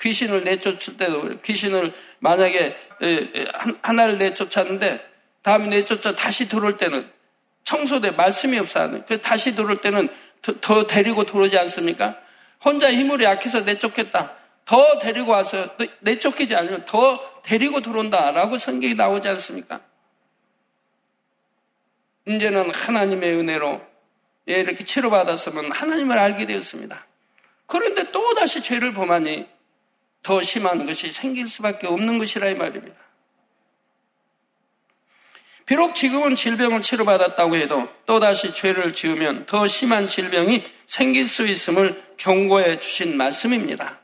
귀신을 0.00 0.44
내쫓을 0.44 0.96
때도 0.96 1.42
귀신을 1.42 1.92
만약에 2.20 2.74
하나를 3.82 4.16
내쫓았는데 4.16 5.13
다음에 5.44 5.68
내쫓아 5.68 6.16
다시 6.16 6.48
들어올 6.48 6.78
때는 6.78 7.08
청소대 7.64 8.10
말씀이 8.10 8.58
없어요. 8.58 9.04
그 9.06 9.20
다시 9.20 9.54
들어올 9.54 9.80
때는 9.80 10.08
더, 10.40 10.58
더 10.60 10.86
데리고 10.86 11.24
들어오지 11.24 11.56
않습니까? 11.58 12.18
혼자 12.64 12.90
힘으로 12.90 13.22
약해서 13.24 13.60
내쫓겠다. 13.60 14.36
더 14.64 14.98
데리고 14.98 15.32
와서 15.32 15.68
내쫓기지 16.00 16.54
않으면 16.54 16.86
더 16.86 17.42
데리고 17.42 17.82
들어온다라고 17.82 18.56
성경이 18.56 18.94
나오지 18.94 19.28
않습니까? 19.28 19.80
이제는 22.26 22.74
하나님의 22.74 23.34
은혜로 23.34 23.82
예, 24.48 24.60
이렇게 24.60 24.82
치료받았으면 24.84 25.72
하나님을 25.72 26.18
알게 26.18 26.46
되었습니다. 26.46 27.06
그런데 27.66 28.10
또다시 28.12 28.62
죄를 28.62 28.94
범하니 28.94 29.46
더 30.22 30.40
심한 30.40 30.86
것이 30.86 31.12
생길 31.12 31.48
수밖에 31.48 31.86
없는 31.86 32.18
것이라 32.18 32.48
이 32.48 32.54
말입니다. 32.54 33.03
비록 35.66 35.94
지금은 35.94 36.34
질병을 36.34 36.82
치료받았다고 36.82 37.56
해도 37.56 37.88
또다시 38.06 38.52
죄를 38.52 38.92
지으면 38.92 39.46
더 39.46 39.66
심한 39.66 40.08
질병이 40.08 40.62
생길 40.86 41.26
수 41.26 41.46
있음을 41.46 42.02
경고해 42.18 42.80
주신 42.80 43.16
말씀입니다. 43.16 44.00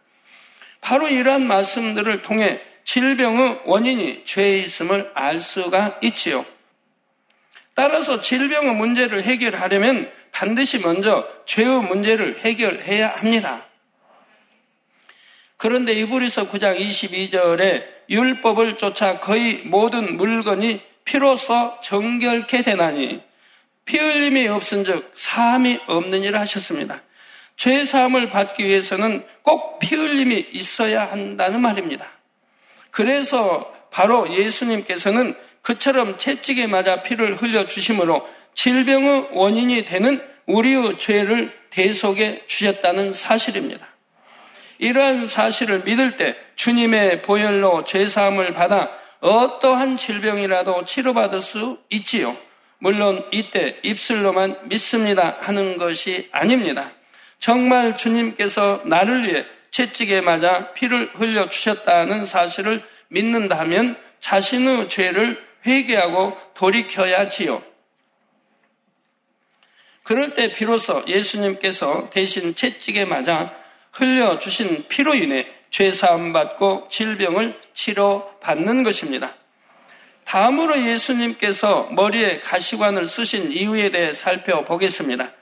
바로 0.81 1.09
이러한 1.09 1.47
말씀들을 1.47 2.23
통해 2.23 2.61
질병의 2.85 3.61
원인이 3.67 4.25
죄에 4.25 4.59
있음을 4.59 5.11
알 5.15 5.41
수가 5.41 5.99
있지요. 6.03 6.47
따라서 7.75 8.21
질병의 8.21 8.75
문제를 8.75 9.23
해결하려면 9.23 10.11
반드시 10.33 10.79
먼저 10.79 11.29
죄의 11.45 11.83
문제를 11.83 12.39
해결해야 12.39 13.09
합니다. 13.09 13.67
그런데 15.59 15.93
이브리서 15.93 16.49
9장 16.49 16.79
22절에 16.79 17.85
율법을 18.09 18.79
쫓아 18.79 19.21
거의 19.21 19.63
모든 19.67 20.17
물건이 20.17 20.81
피로써 21.11 21.81
정결케 21.83 22.63
되나니 22.63 23.21
피 23.85 23.99
흘림이 23.99 24.47
없은즉 24.47 25.11
사함이 25.17 25.81
없느니라 25.89 26.39
하셨습니다. 26.43 27.03
죄 27.57 27.85
사함을 27.85 28.31
받기 28.31 28.65
위해서는 28.65 29.27
꼭 29.43 29.81
피 29.81 29.97
흘림이 29.97 30.47
있어야 30.53 31.11
한다는 31.11 31.63
말입니다. 31.63 32.07
그래서 32.93 33.73
바로 33.91 34.33
예수님께서는 34.33 35.35
그처럼 35.63 36.17
채찍에 36.17 36.69
맞아 36.69 37.03
피를 37.03 37.35
흘려 37.43 37.67
주심으로 37.67 38.25
질병의 38.55 39.31
원인이 39.33 39.85
되는 39.87 40.23
우리의 40.47 40.97
죄를 40.99 41.53
대속해 41.71 42.43
주셨다는 42.47 43.13
사실입니다. 43.13 43.85
이러한 44.79 45.27
사실을 45.27 45.83
믿을 45.83 46.17
때 46.17 46.37
주님의 46.55 47.23
보혈로 47.23 47.83
죄 47.83 48.07
사함을 48.07 48.53
받아 48.53 48.91
어떠한 49.21 49.97
질병이라도 49.97 50.85
치료받을 50.85 51.41
수 51.43 51.79
있지요. 51.91 52.37
물론 52.79 53.25
이때 53.31 53.79
입술로만 53.83 54.69
믿습니다 54.69 55.37
하는 55.41 55.77
것이 55.77 56.29
아닙니다. 56.33 56.93
정말 57.39 57.97
주님께서 57.97 58.83
나를 58.85 59.27
위해 59.27 59.45
채찍에 59.71 60.21
맞아 60.23 60.73
피를 60.73 61.11
흘려 61.15 61.49
주셨다는 61.49 62.27
사실을 62.27 62.83
믿는다면 63.09 63.97
자신의 64.21 64.89
죄를 64.89 65.43
회개하고 65.67 66.37
돌이켜야지요. 66.55 67.63
그럴 70.03 70.35
때 70.35 70.51
비로소 70.53 71.05
예수님께서 71.07 72.11
대신 72.11 72.55
채찍에 72.55 73.05
맞아 73.05 73.55
흘려 73.93 74.39
주신 74.39 74.85
피로 74.89 75.15
인해 75.15 75.47
죄사함 75.71 76.33
받고 76.33 76.89
질병을 76.91 77.61
치료받는 77.75 78.83
것입니다. 78.83 79.35
다음으로 80.25 80.87
예수님께서 80.87 81.89
머리에 81.93 82.41
가시관을 82.41 83.07
쓰신 83.07 83.51
이유에 83.53 83.91
대해 83.91 84.13
살펴보겠습니다. 84.13 85.33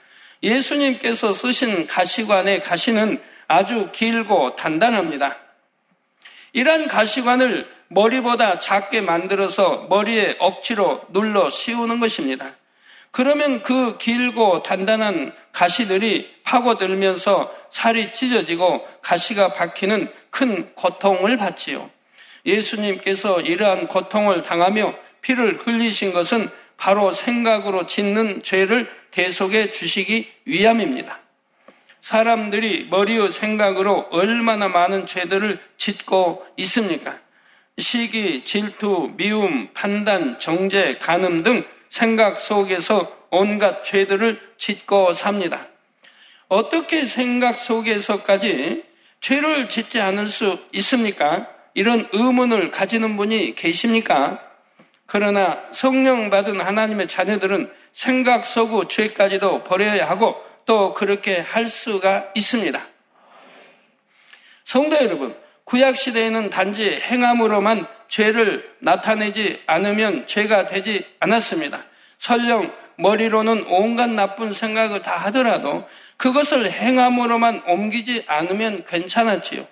예수님께서 0.42 1.32
쓰신 1.32 1.86
가시관의 1.86 2.60
가시는 2.60 3.20
아주 3.48 3.90
길고 3.92 4.56
단단합니다. 4.56 5.38
이러한 6.52 6.86
가시관을 6.86 7.68
머리보다 7.88 8.58
작게 8.58 9.00
만들어서 9.00 9.86
머리에 9.88 10.36
억지로 10.38 11.02
눌러 11.08 11.50
씌우는 11.50 12.00
것입니다. 12.00 12.57
그러면 13.10 13.62
그 13.62 13.98
길고 13.98 14.62
단단한 14.62 15.32
가시들이 15.52 16.28
파고들면서 16.44 17.52
살이 17.70 18.12
찢어지고 18.12 18.86
가시가 19.02 19.52
박히는 19.52 20.12
큰 20.30 20.74
고통을 20.74 21.36
받지요. 21.36 21.90
예수님께서 22.46 23.40
이러한 23.40 23.88
고통을 23.88 24.42
당하며 24.42 24.94
피를 25.20 25.56
흘리신 25.56 26.12
것은 26.12 26.50
바로 26.76 27.12
생각으로 27.12 27.86
짓는 27.86 28.42
죄를 28.42 28.88
대속해 29.10 29.72
주시기 29.72 30.30
위함입니다. 30.44 31.20
사람들이 32.00 32.86
머리의 32.88 33.30
생각으로 33.30 34.06
얼마나 34.10 34.68
많은 34.68 35.06
죄들을 35.06 35.58
짓고 35.76 36.46
있습니까? 36.58 37.18
시기, 37.76 38.44
질투, 38.44 39.12
미움, 39.16 39.68
판단, 39.74 40.38
정죄, 40.38 40.94
간음 41.00 41.42
등 41.42 41.64
생각 41.90 42.40
속에서 42.40 43.12
온갖 43.30 43.84
죄들을 43.84 44.40
짓고 44.56 45.12
삽니다. 45.12 45.68
어떻게 46.48 47.04
생각 47.04 47.58
속에서까지 47.58 48.84
죄를 49.20 49.68
짓지 49.68 50.00
않을 50.00 50.26
수 50.26 50.58
있습니까? 50.72 51.48
이런 51.74 52.08
의문을 52.12 52.70
가지는 52.70 53.16
분이 53.16 53.54
계십니까? 53.54 54.40
그러나 55.06 55.62
성령 55.72 56.30
받은 56.30 56.60
하나님의 56.60 57.08
자녀들은 57.08 57.70
생각 57.92 58.44
속의 58.44 58.88
죄까지도 58.88 59.64
버려야 59.64 60.08
하고 60.08 60.36
또 60.66 60.92
그렇게 60.92 61.40
할 61.40 61.66
수가 61.66 62.30
있습니다. 62.34 62.80
성도 64.64 64.96
여러분, 64.96 65.34
구약 65.64 65.96
시대에는 65.96 66.50
단지 66.50 66.90
행함으로만 66.90 67.86
죄를 68.08 68.74
나타내지 68.80 69.62
않으면 69.66 70.26
죄가 70.26 70.66
되지 70.66 71.06
않았습니다. 71.20 71.84
설령 72.18 72.72
머리로는 72.96 73.64
온갖 73.68 74.08
나쁜 74.08 74.52
생각을 74.52 75.02
다 75.02 75.16
하더라도 75.26 75.86
그것을 76.16 76.70
행함으로만 76.70 77.62
옮기지 77.66 78.24
않으면 78.26 78.84
괜찮았지요. 78.84 79.66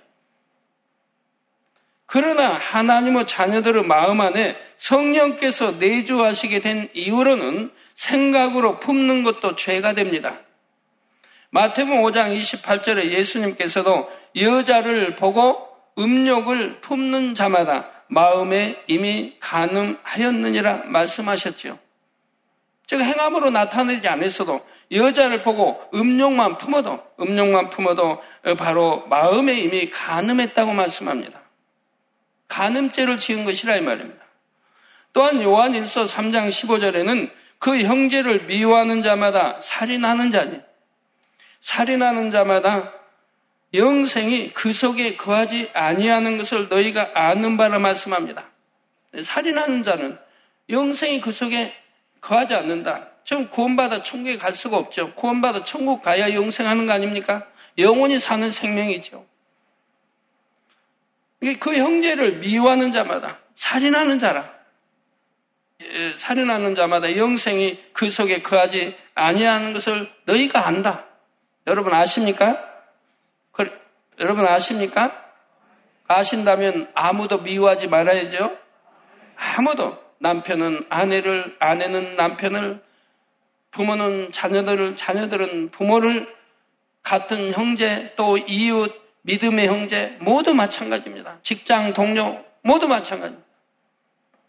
그러나 2.07 2.53
하나님의 2.53 3.27
자녀들의 3.27 3.83
마음 3.83 4.20
안에 4.20 4.57
성령께서 4.79 5.72
내주하시게 5.72 6.61
된 6.61 6.88
이후로는 6.94 7.72
생각으로 7.96 8.79
품는 8.79 9.25
것도 9.25 9.57
죄가 9.57 9.94
됩니다. 9.94 10.38
마태복음 11.51 12.03
5장 12.03 12.38
28절에 12.38 13.11
예수님께서도 13.11 14.09
여자를 14.37 15.16
보고 15.16 15.66
음욕을 15.99 16.81
품는 16.81 17.35
자마다 17.35 17.90
마음에 18.09 18.83
이미 18.87 19.37
가늠하였느니라 19.40 20.85
말씀하셨지요. 20.87 21.79
즉 22.87 23.01
행함으로 23.01 23.51
나타내지 23.51 24.07
않았어도 24.07 24.64
여자를 24.92 25.42
보고 25.42 25.81
음욕만 25.92 26.59
품어도 26.59 27.03
음욕만 27.21 27.71
품어도 27.71 28.23
바로 28.59 29.07
마음에 29.09 29.55
이미 29.55 29.90
가늠했다고 29.90 30.73
말씀합니다. 30.73 31.40
가늠죄를 32.49 33.19
지은 33.19 33.45
것이라 33.45 33.77
이 33.77 33.81
말입니다. 33.81 34.25
또한 35.12 35.42
요한 35.42 35.73
1서 35.73 36.07
3장 36.07 36.49
15절에는 36.49 37.31
그 37.59 37.81
형제를 37.81 38.45
미워하는 38.45 39.03
자마다 39.03 39.61
살인하는 39.61 40.31
자니 40.31 40.61
살인하는 41.61 42.31
자마다 42.31 42.92
영생이 43.75 44.53
그 44.53 44.73
속에 44.73 45.17
거하지 45.17 45.71
아니하는 45.75 46.39
것을 46.39 46.69
너희가 46.69 47.11
아는 47.15 47.57
바라 47.57 47.79
말씀합니다. 47.79 48.51
살인하는 49.23 49.83
자는 49.83 50.19
영생이 50.69 51.21
그 51.21 51.33
속에 51.33 51.75
거하지 52.21 52.55
않는다. 52.55 53.11
좀 53.25 53.49
구원받아 53.49 54.03
천국에 54.03 54.37
갈 54.37 54.55
수가 54.55 54.77
없죠. 54.77 55.15
구원받아 55.15 55.65
천국 55.65 56.03
가야 56.03 56.33
영생하는 56.33 56.87
거 56.87 56.93
아닙니까? 56.93 57.47
영원히 57.79 58.19
사는 58.19 58.51
생명이죠. 58.51 59.27
그 61.61 61.77
형제를 61.77 62.39
미워하는 62.39 62.93
자마다 62.93 63.39
살인하는 63.55 64.19
자라. 64.19 64.55
예, 65.83 66.15
살인하는 66.17 66.75
자마다 66.75 67.17
영생이 67.17 67.79
그 67.93 68.11
속에 68.11 68.43
거하지 68.43 68.97
아니하는 69.15 69.73
것을 69.73 70.11
너희가 70.25 70.67
안다. 70.67 71.07
여러분 71.67 71.93
아십니까? 71.93 72.76
그, 74.17 74.23
여러분 74.23 74.47
아십니까? 74.47 75.25
아신다면 76.09 76.91
아무도 76.95 77.39
미워하지 77.39 77.89
말아야죠. 77.89 78.57
아무도 79.37 79.99
남편은 80.19 80.85
아내를 80.89 81.57
아내는 81.59 82.17
남편을 82.17 82.83
부모는 83.71 84.33
자녀들을 84.33 84.97
자녀들은 84.97 85.71
부모를 85.71 86.35
같은 87.03 87.53
형제 87.53 88.15
또 88.17 88.39
이웃 88.39 88.95
믿음의 89.23 89.67
형제 89.67 90.17
모두 90.21 90.55
마찬가지입니다. 90.55 91.39
직장 91.43 91.93
동료 91.93 92.45
모두 92.63 92.89
마찬가지입니다. 92.89 93.47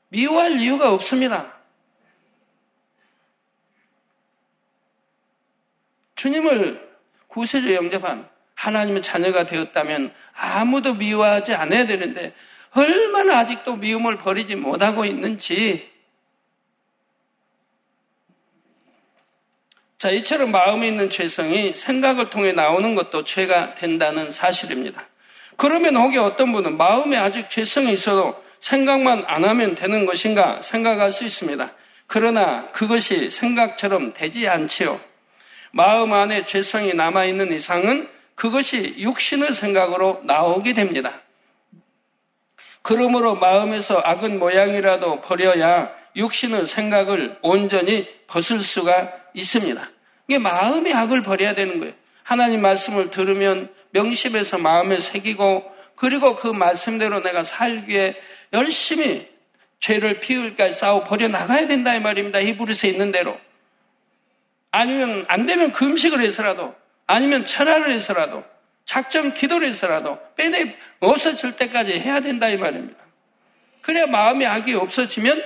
미워할 0.09 0.57
이유가 0.57 0.93
없습니다. 0.93 1.57
주님을 6.15 6.87
구세주 7.27 7.75
영접한 7.75 8.29
하나님의 8.57 9.03
자녀가 9.03 9.45
되었다면 9.45 10.13
아무도 10.33 10.95
미워하지 10.95 11.53
않아야 11.53 11.85
되는데 11.85 12.33
얼마나 12.71 13.37
아직도 13.39 13.77
미움을 13.77 14.17
버리지 14.17 14.55
못하고 14.55 15.05
있는지 15.05 15.95
자, 19.97 20.11
이처럼 20.11 20.51
마음에 20.51 20.87
있는 20.87 21.09
죄성이 21.09 21.73
생각을 21.75 22.29
통해 22.29 22.51
나오는 22.51 22.93
것도 22.93 23.23
죄가 23.23 23.73
된다는 23.73 24.31
사실입니다. 24.31 25.07
그러면 25.55 25.97
혹여 25.97 26.23
어떤 26.23 26.51
분은 26.51 26.77
마음에 26.77 27.17
아직 27.17 27.49
죄성이 27.49 27.93
있어도 27.93 28.43
생각만 28.59 29.23
안 29.25 29.43
하면 29.43 29.73
되는 29.73 30.05
것인가 30.05 30.61
생각할 30.61 31.11
수 31.11 31.25
있습니다. 31.25 31.73
그러나 32.05 32.67
그것이 32.71 33.31
생각처럼 33.31 34.13
되지 34.13 34.47
않지요. 34.47 34.99
마음 35.71 36.13
안에 36.13 36.45
죄성이 36.45 36.93
남아있는 36.93 37.51
이상은 37.53 38.07
그것이 38.37 38.95
육신의 38.99 39.55
생각으로 39.55 40.21
나오게 40.23 40.73
됩니다. 40.73 41.21
그러므로 42.83 43.35
마음에서 43.35 43.99
악은 44.01 44.37
모양이라도 44.37 45.21
버려야 45.21 45.91
육신의 46.15 46.67
생각을 46.67 47.39
온전히 47.41 48.07
벗을 48.27 48.59
수가 48.59 49.11
있습니다. 49.33 49.89
이게 50.27 50.37
마음의 50.37 50.93
악을 50.93 51.23
버려야 51.23 51.55
되는 51.55 51.79
거예요. 51.79 51.93
하나님 52.21 52.61
말씀을 52.61 53.09
들으면 53.09 53.73
명심해서 53.89 54.59
마음에 54.59 54.99
새기고 54.99 55.69
그리고 55.95 56.35
그 56.35 56.47
말씀대로 56.47 57.21
내가 57.23 57.43
살기에 57.43 58.21
열심히 58.53 59.27
죄를 59.79 60.19
피울까 60.19 60.73
싸워 60.73 61.03
버려 61.03 61.27
나가야 61.27 61.65
된다 61.67 61.95
이 61.95 61.99
말입니다. 61.99 62.39
히브리서에 62.39 62.91
있는 62.91 63.11
대로. 63.11 63.39
아니면 64.69 65.25
안 65.27 65.47
되면 65.47 65.71
금식을 65.71 66.23
해서라도 66.23 66.75
아니면 67.07 67.45
철화를 67.45 67.91
해서라도 67.91 68.43
작정 68.85 69.33
기도를 69.33 69.67
해서라도 69.69 70.19
빼내 70.35 70.75
없어질 70.99 71.55
때까지 71.55 71.93
해야 71.93 72.19
된다 72.19 72.47
이 72.49 72.57
말입니다. 72.57 72.97
그래야 73.81 74.05
마음의 74.05 74.45
악이 74.47 74.73
없어지면 74.73 75.41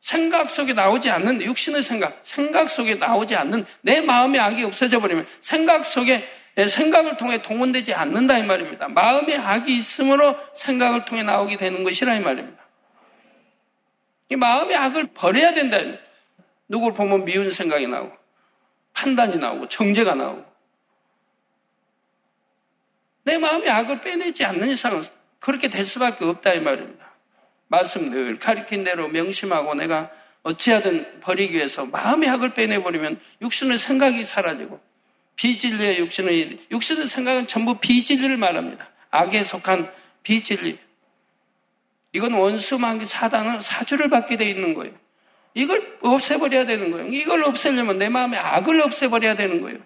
생각 0.00 0.50
속에 0.50 0.72
나오지 0.72 1.10
않는 1.10 1.42
육신의 1.42 1.82
생각, 1.82 2.20
생각 2.22 2.68
속에 2.70 2.96
나오지 2.96 3.34
않는 3.34 3.64
내 3.80 4.00
마음의 4.00 4.40
악이 4.40 4.62
없어져 4.64 5.00
버리면 5.00 5.26
생각 5.40 5.84
속에 5.84 6.28
생각을 6.56 7.16
통해 7.16 7.42
동원되지 7.42 7.92
않는다 7.92 8.38
이 8.38 8.44
말입니다. 8.44 8.88
마음의 8.88 9.36
악이 9.36 9.76
있으므로 9.76 10.36
생각을 10.54 11.04
통해 11.04 11.22
나오게 11.22 11.56
되는 11.56 11.82
것이라 11.82 12.14
이 12.14 12.20
말입니다. 12.20 12.64
이 14.30 14.36
마음의 14.36 14.76
악을 14.76 15.08
버려야 15.14 15.54
된다. 15.54 15.78
누구를 16.68 16.96
보면 16.96 17.24
미운 17.24 17.50
생각이 17.50 17.86
나오고 17.86 18.16
판단이 18.94 19.36
나오고 19.36 19.68
정죄가 19.68 20.14
나오고 20.14 20.55
내 23.26 23.38
마음의 23.38 23.68
악을 23.68 24.02
빼내지 24.02 24.44
않는 24.44 24.68
이상은 24.68 25.02
그렇게 25.40 25.68
될 25.68 25.84
수밖에 25.84 26.24
없다 26.24 26.54
이 26.54 26.60
말입니다. 26.60 27.04
말씀 27.66 28.08
늘 28.08 28.38
가리킨 28.38 28.84
대로 28.84 29.08
명심하고 29.08 29.74
내가 29.74 30.10
어찌하든 30.44 31.18
버리기 31.20 31.56
위해서 31.56 31.84
마음의 31.86 32.28
악을 32.28 32.54
빼내버리면 32.54 33.18
육신의 33.42 33.78
생각이 33.78 34.24
사라지고 34.24 34.80
비진리의 35.34 35.98
육신의 35.98 36.68
육신의 36.70 37.08
생각은 37.08 37.48
전부 37.48 37.78
비진리를 37.78 38.36
말합니다. 38.36 38.88
악에 39.10 39.42
속한 39.42 39.92
비진리. 40.22 40.78
이건 42.12 42.32
원수만기 42.32 43.06
사단은 43.06 43.60
사주를 43.60 44.08
받게 44.08 44.36
돼 44.36 44.48
있는 44.48 44.72
거예요. 44.74 44.94
이걸 45.52 45.98
없애버려야 46.00 46.66
되는 46.66 46.92
거예요. 46.92 47.08
이걸 47.08 47.42
없애려면 47.42 47.98
내 47.98 48.08
마음의 48.08 48.38
악을 48.38 48.80
없애버려야 48.82 49.34
되는 49.34 49.62
거예요. 49.62 49.80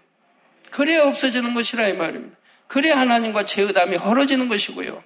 그래야 0.71 1.05
없어지는 1.05 1.55
것이라 1.55 1.89
이 1.89 1.95
말입니다. 1.95 2.37
그래야 2.71 2.97
하나님과 3.01 3.47
제 3.47 3.63
의담이 3.63 3.97
헐어지는 3.97 4.49
것이고요. 4.49 5.03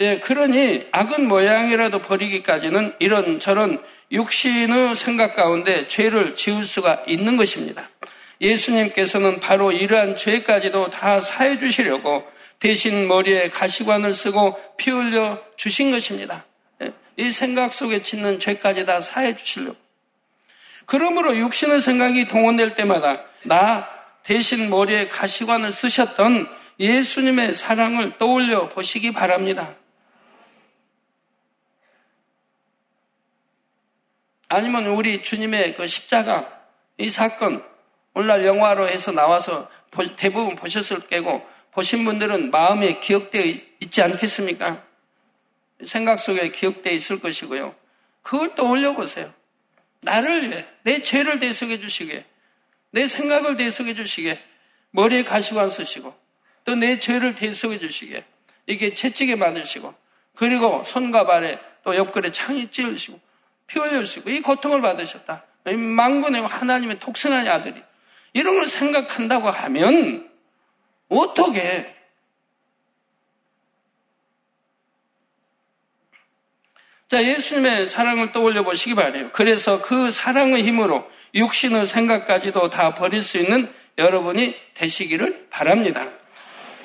예, 0.00 0.18
그러니 0.18 0.88
악은 0.92 1.26
모양이라도 1.26 2.02
버리기까지는 2.02 2.96
이런 2.98 3.40
저런 3.40 3.82
육신의 4.12 4.94
생각 4.94 5.34
가운데 5.34 5.88
죄를 5.88 6.34
지을 6.34 6.66
수가 6.66 7.04
있는 7.06 7.38
것입니다. 7.38 7.88
예수님께서는 8.42 9.40
바로 9.40 9.72
이러한 9.72 10.16
죄까지도 10.16 10.90
다 10.90 11.22
사해 11.22 11.58
주시려고 11.58 12.22
대신 12.58 13.08
머리에 13.08 13.48
가시관을 13.48 14.12
쓰고 14.12 14.60
피 14.76 14.90
흘려 14.90 15.42
주신 15.56 15.90
것입니다. 15.90 16.44
예, 16.82 16.92
이 17.16 17.30
생각 17.30 17.72
속에 17.72 18.02
짓는 18.02 18.38
죄까지 18.38 18.84
다 18.84 19.00
사해 19.00 19.34
주시려고. 19.34 19.78
그러므로 20.84 21.34
육신의 21.38 21.80
생각이 21.80 22.28
동원될 22.28 22.74
때마다 22.74 23.24
나 23.44 23.95
대신 24.26 24.70
머리에 24.70 25.06
가시관을 25.06 25.72
쓰셨던 25.72 26.48
예수님의 26.80 27.54
사랑을 27.54 28.18
떠올려 28.18 28.68
보시기 28.68 29.12
바랍니다. 29.12 29.76
아니면 34.48 34.88
우리 34.88 35.22
주님의 35.22 35.74
그 35.74 35.86
십자가 35.86 36.60
이 36.98 37.08
사건 37.08 37.64
오늘날 38.14 38.44
영화로 38.44 38.88
해서 38.88 39.12
나와서 39.12 39.70
대부분 40.16 40.56
보셨을 40.56 41.06
깨고 41.06 41.46
보신 41.70 42.04
분들은 42.04 42.50
마음에 42.50 42.98
기억되어 42.98 43.42
있지 43.80 44.02
않겠습니까? 44.02 44.82
생각 45.84 46.18
속에 46.18 46.50
기억되어 46.50 46.92
있을 46.92 47.20
것이고요. 47.20 47.76
그걸 48.22 48.56
떠올려 48.56 48.92
보세요. 48.94 49.32
나를 50.00 50.50
위해 50.50 50.66
내 50.82 51.00
죄를 51.00 51.38
대속해 51.38 51.78
주시게 51.78 52.24
내 52.96 53.06
생각을 53.06 53.56
대속해 53.56 53.94
주시게 53.94 54.42
머리에 54.90 55.22
가시관 55.22 55.68
쓰시고 55.68 56.16
또 56.64 56.74
내 56.76 56.98
죄를 56.98 57.34
대속해 57.34 57.78
주시게 57.78 58.24
이게 58.66 58.94
채찍에 58.94 59.36
맞으시고 59.36 59.94
그리고 60.34 60.82
손과 60.82 61.26
발에 61.26 61.60
또 61.84 61.94
옆구리에 61.94 62.32
창이 62.32 62.68
찌으시고 62.68 63.20
피 63.66 63.78
흘려주시고 63.78 64.30
이 64.30 64.40
고통을 64.40 64.80
받으셨다. 64.80 65.44
망군의 65.64 66.46
하나님의 66.46 66.98
독생한 66.98 67.46
아들이 67.46 67.82
이런 68.32 68.54
걸 68.54 68.66
생각한다고 68.66 69.50
하면 69.50 70.30
어떻게 71.10 71.94
자, 77.08 77.22
예수님의 77.22 77.88
사랑을 77.88 78.32
떠올려 78.32 78.64
보시기 78.64 78.94
바래요. 78.94 79.30
그래서 79.32 79.82
그 79.82 80.10
사랑의 80.10 80.64
힘으로 80.64 81.08
육신의 81.36 81.86
생각까지도 81.86 82.70
다 82.70 82.94
버릴 82.94 83.22
수 83.22 83.38
있는 83.38 83.72
여러분이 83.98 84.54
되시기를 84.74 85.46
바랍니다. 85.50 86.08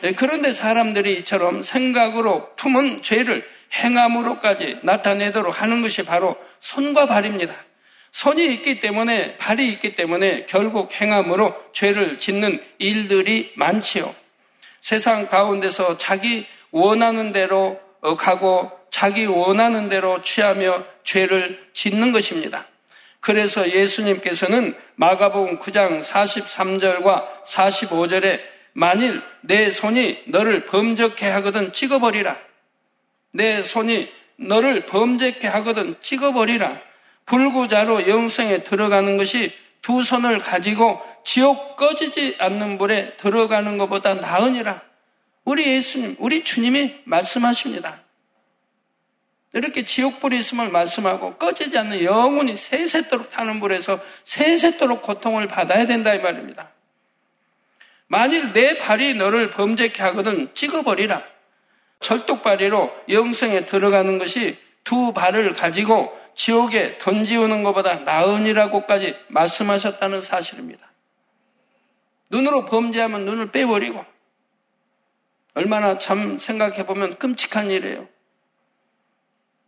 네, 0.01 0.13
그런데 0.13 0.51
사람들이 0.51 1.13
이처럼 1.19 1.63
생각으로 1.63 2.53
품은 2.55 3.01
죄를 3.01 3.47
행함으로까지 3.73 4.79
나타내도록 4.83 5.61
하는 5.61 5.81
것이 5.81 6.03
바로 6.03 6.35
손과 6.59 7.05
발입니다. 7.05 7.55
손이 8.11 8.45
있기 8.55 8.81
때문에 8.81 9.37
발이 9.37 9.69
있기 9.73 9.95
때문에 9.95 10.45
결국 10.47 10.91
행함으로 10.93 11.55
죄를 11.71 12.19
짓는 12.19 12.61
일들이 12.77 13.53
많지요. 13.55 14.13
세상 14.81 15.27
가운데서 15.27 15.97
자기 15.97 16.45
원하는 16.71 17.31
대로 17.31 17.79
어, 18.01 18.17
가고 18.17 18.71
자기 18.89 19.25
원하는 19.25 19.87
대로 19.87 20.21
취하며 20.21 20.83
죄를 21.03 21.69
짓는 21.73 22.11
것입니다. 22.11 22.67
그래서 23.21 23.71
예수님께서는 23.71 24.75
마가복음 24.95 25.59
9장 25.59 26.03
43절과 26.03 27.43
45절에 27.45 28.41
만일 28.73 29.21
내 29.41 29.69
손이 29.69 30.23
너를 30.27 30.65
범죄케 30.65 31.27
하거든 31.29 31.71
찍어버리라. 31.71 32.37
내 33.31 33.61
손이 33.63 34.09
너를 34.37 34.87
범죄케 34.87 35.47
하거든 35.47 35.95
찍어버리라. 36.01 36.81
불구자로 37.25 38.09
영성에 38.09 38.63
들어가는 38.63 39.17
것이 39.17 39.53
두 39.81 40.01
손을 40.01 40.39
가지고 40.39 40.99
지옥 41.23 41.75
꺼지지 41.75 42.37
않는 42.39 42.79
불에 42.79 43.17
들어가는 43.17 43.77
것보다 43.77 44.15
나으니라. 44.15 44.81
우리 45.43 45.67
예수님, 45.67 46.15
우리 46.19 46.43
주님이 46.43 46.95
말씀하십니다. 47.05 48.01
이렇게 49.53 49.83
지옥불이 49.83 50.37
있음을 50.37 50.69
말씀하고 50.69 51.35
꺼지지 51.35 51.77
않는 51.77 52.03
영혼이 52.03 52.55
세세토록 52.55 53.29
타는 53.31 53.59
불에서 53.59 53.99
세세토록 54.23 55.01
고통을 55.01 55.47
받아야 55.47 55.85
된다 55.85 56.13
이 56.13 56.19
말입니다. 56.19 56.71
만일 58.07 58.53
내 58.53 58.77
발이 58.77 59.15
너를 59.15 59.49
범죄케 59.49 60.01
하거든 60.03 60.53
찍어버리라. 60.53 61.23
절뚝발이로 61.99 62.91
영성에 63.09 63.65
들어가는 63.65 64.17
것이 64.17 64.57
두 64.83 65.13
발을 65.13 65.53
가지고 65.53 66.17
지옥에 66.35 66.97
던지우는 66.97 67.63
것보다 67.63 67.99
나은이라고까지 67.99 69.15
말씀하셨다는 69.27 70.21
사실입니다. 70.21 70.91
눈으로 72.29 72.65
범죄하면 72.65 73.25
눈을 73.25 73.51
빼버리고 73.51 74.03
얼마나 75.53 75.97
참 75.97 76.39
생각해보면 76.39 77.17
끔찍한 77.17 77.69
일이에요. 77.69 78.07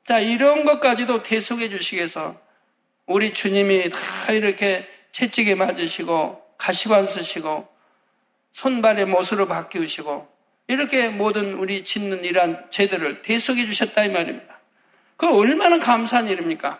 자, 0.05 0.19
이런 0.19 0.65
것까지도 0.65 1.23
대속해 1.23 1.69
주시겠어. 1.69 2.37
우리 3.05 3.33
주님이 3.33 3.89
다 3.89 4.31
이렇게 4.31 4.87
채찍에 5.11 5.55
맞으시고 5.55 6.41
가시관 6.57 7.07
쓰시고 7.07 7.67
손발의 8.53 9.05
못으로 9.05 9.47
바뀌우시고 9.47 10.27
이렇게 10.67 11.09
모든 11.09 11.53
우리 11.53 11.83
짓는 11.83 12.23
이러한 12.23 12.67
죄들을 12.69 13.21
대속해 13.21 13.65
주셨다 13.65 14.03
이 14.05 14.09
말입니다. 14.09 14.59
그 15.17 15.33
얼마나 15.33 15.79
감사한 15.79 16.27
일입니까? 16.27 16.79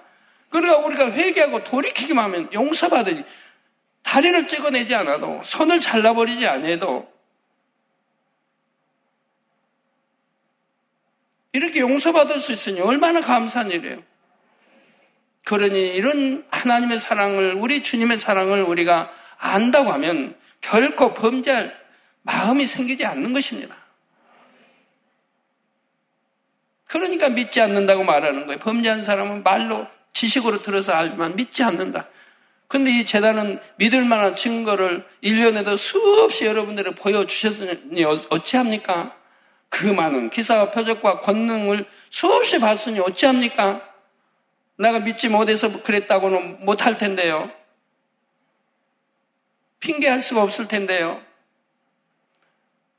그러니까 0.50 0.86
우리가 0.86 1.12
회개하고 1.12 1.64
돌이키기만 1.64 2.26
하면 2.26 2.54
용서받으니 2.54 3.24
다리를 4.04 4.48
찍어내지 4.48 4.96
않아도 4.96 5.42
손을 5.44 5.80
잘라버리지 5.80 6.46
않아도 6.48 7.13
이렇게 11.54 11.80
용서받을 11.80 12.40
수 12.40 12.52
있으니 12.52 12.82
얼마나 12.82 13.22
감사한 13.22 13.72
일이에요. 13.72 14.04
그러니 15.46 15.96
이런 15.96 16.46
하나님의 16.50 17.00
사랑을 17.00 17.54
우리 17.54 17.84
주님의 17.84 18.18
사랑을 18.18 18.64
우리가 18.64 19.12
안다고 19.38 19.92
하면 19.92 20.36
결코 20.62 21.14
범죄할 21.14 21.78
마음이 22.24 22.66
생기지 22.66 23.06
않는 23.06 23.34
것입니다. 23.34 23.76
그러니까 26.88 27.30
믿지 27.30 27.60
않는다고 27.62 28.04
말하는 28.04 28.46
거예요. 28.46 28.60
범죄한 28.60 29.04
사람은 29.04 29.44
말로 29.44 29.88
지식으로 30.14 30.62
들어서 30.62 30.94
알지만 30.94 31.36
믿지 31.36 31.64
않는다. 31.64 32.08
근데 32.68 32.92
이 32.92 33.06
재단은 33.06 33.60
믿을 33.78 34.06
만한 34.06 34.36
증거를 34.36 35.06
1년에도 35.24 35.78
수없이 35.78 36.46
여러분들을 36.46 36.96
보여주셨으니 36.96 38.04
어찌합니까? 38.30 39.16
그 39.74 39.88
많은 39.88 40.30
기사와 40.30 40.70
표적과 40.70 41.20
권능을 41.22 41.88
수없이 42.12 42.60
봤으니 42.60 43.00
어찌합니까? 43.00 43.82
내가 44.78 45.00
믿지 45.00 45.30
못해서 45.30 45.82
그랬다고는 45.82 46.64
못할 46.64 47.00
텐데요. 47.00 47.50
핑계할 49.80 50.22
수가 50.22 50.44
없을 50.44 50.68
텐데요. 50.68 51.20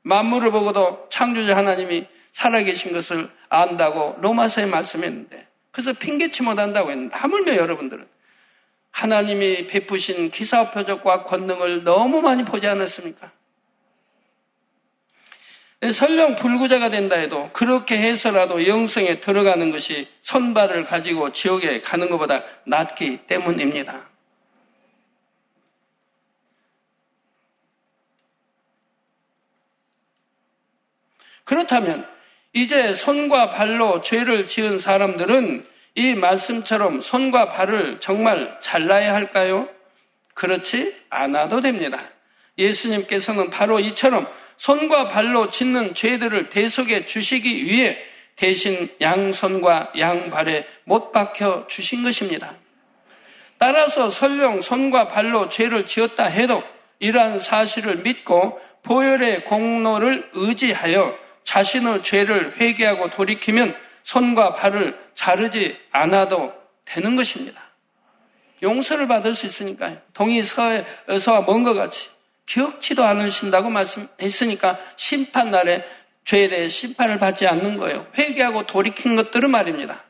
만물을 0.01 0.51
보고도 0.51 1.07
창조자 1.09 1.55
하나님이 1.55 2.07
살아계신 2.33 2.91
것을 2.91 3.31
안다고 3.47 4.17
로마서에 4.19 4.65
말씀했는데 4.65 5.47
그래서 5.71 5.93
핑계치 5.93 6.43
못한다고 6.43 6.91
했는데 6.91 7.15
하물며 7.15 7.55
여러분들은 7.55 8.05
하나님이 8.91 9.67
베푸신 9.67 10.29
기사와 10.29 10.71
표적과 10.71 11.23
권능을 11.23 11.85
너무 11.85 12.21
많이 12.21 12.43
보지 12.43 12.67
않았습니까? 12.67 13.31
설령 15.91 16.35
불구자가 16.35 16.89
된다 16.89 17.17
해도 17.17 17.47
그렇게 17.53 17.97
해서라도 17.97 18.67
영성에 18.67 19.19
들어가는 19.19 19.71
것이 19.71 20.07
선발을 20.21 20.83
가지고 20.85 21.31
지옥에 21.31 21.81
가는 21.81 22.09
것보다 22.09 22.43
낫기 22.65 23.27
때문입니다. 23.27 24.09
그렇다면 31.43 32.07
이제 32.53 32.93
손과 32.93 33.51
발로 33.51 34.01
죄를 34.01 34.47
지은 34.47 34.79
사람들은 34.79 35.65
이 35.95 36.15
말씀처럼 36.15 37.01
손과 37.01 37.49
발을 37.49 37.99
정말 37.99 38.57
잘라야 38.61 39.13
할까요? 39.13 39.69
그렇지 40.33 40.95
않아도 41.09 41.61
됩니다. 41.61 42.01
예수님께서는 42.57 43.49
바로 43.49 43.79
이처럼 43.79 44.27
손과 44.57 45.07
발로 45.07 45.49
짓는 45.49 45.93
죄들을 45.93 46.49
대속해 46.49 47.05
주시기 47.05 47.65
위해 47.65 47.97
대신 48.35 48.89
양손과 49.01 49.93
양발에 49.97 50.67
못 50.83 51.11
박혀 51.11 51.67
주신 51.67 52.03
것입니다. 52.03 52.55
따라서 53.57 54.09
설령 54.09 54.61
손과 54.61 55.07
발로 55.07 55.49
죄를 55.49 55.85
지었다 55.85 56.25
해도 56.25 56.63
이러한 56.99 57.39
사실을 57.39 57.97
믿고 57.97 58.59
보혈의 58.83 59.45
공로를 59.45 60.29
의지하여 60.33 61.17
자신의 61.43 62.03
죄를 62.03 62.57
회개하고 62.57 63.09
돌이키면 63.09 63.75
손과 64.03 64.53
발을 64.53 64.97
자르지 65.15 65.77
않아도 65.91 66.53
되는 66.83 67.15
것입니다. 67.15 67.61
용서를 68.61 69.07
받을 69.07 69.33
수 69.33 69.45
있으니까요. 69.45 69.97
동이 70.13 70.41
서와 70.41 71.41
먼 71.45 71.63
것 71.63 71.73
같이 71.73 72.09
기억지도 72.45 73.03
않으신다고 73.03 73.69
말씀했으니까 73.69 74.79
심판날에 74.95 75.83
죄에 76.25 76.49
대해 76.49 76.67
심판을 76.67 77.19
받지 77.19 77.47
않는 77.47 77.77
거예요. 77.77 78.07
회개하고 78.17 78.65
돌이킨 78.65 79.15
것들은 79.15 79.49
말입니다. 79.51 80.03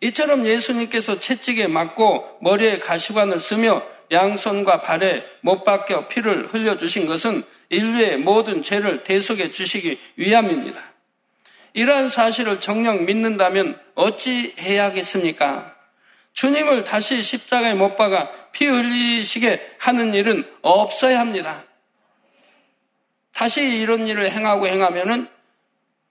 이처럼 0.00 0.46
예수님께서 0.46 1.20
채찍에 1.20 1.66
맞고 1.66 2.38
머리에 2.42 2.78
가시관을 2.78 3.40
쓰며 3.40 3.82
양손과 4.10 4.80
발에 4.82 5.24
못 5.40 5.64
박혀 5.64 6.08
피를 6.08 6.52
흘려주신 6.52 7.06
것은 7.06 7.44
인류의 7.70 8.18
모든 8.18 8.62
죄를 8.62 9.02
대속해 9.02 9.50
주시기 9.50 9.98
위함입니다. 10.16 10.94
이러한 11.72 12.08
사실을 12.08 12.60
정녕 12.60 13.04
믿는다면 13.04 13.80
어찌 13.94 14.54
해야겠습니까? 14.58 15.74
주님을 16.34 16.84
다시 16.84 17.22
십자가에 17.22 17.74
못 17.74 17.96
박아 17.96 18.30
피 18.54 18.66
흘리시게 18.66 19.76
하는 19.78 20.14
일은 20.14 20.48
없어야 20.62 21.20
합니다. 21.20 21.64
다시 23.32 23.80
이런 23.80 24.06
일을 24.06 24.30
행하고 24.30 24.68
행하면은 24.68 25.28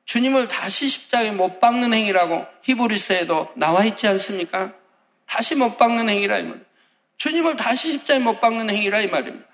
주님을 0.06 0.49
다시 0.49 0.89
십자가에 0.89 1.32
못 1.32 1.62
박는 1.62 1.93
행위라고 1.93 2.45
히브리스에도 2.63 3.53
나와 3.56 3.86
있지 3.86 4.08
않습니까? 4.08 4.73
다시 5.25 5.56
못 5.56 5.77
박는 5.77 6.10
행위라 6.10 6.39
이 6.39 6.43
말입니다. 6.43 6.69
주님을 7.17 7.56
다시 7.56 7.93
십자가에 7.93 8.19
못 8.19 8.41
박는 8.41 8.69
행위라 8.69 8.99
이 8.99 9.08
말입니다. 9.08 9.47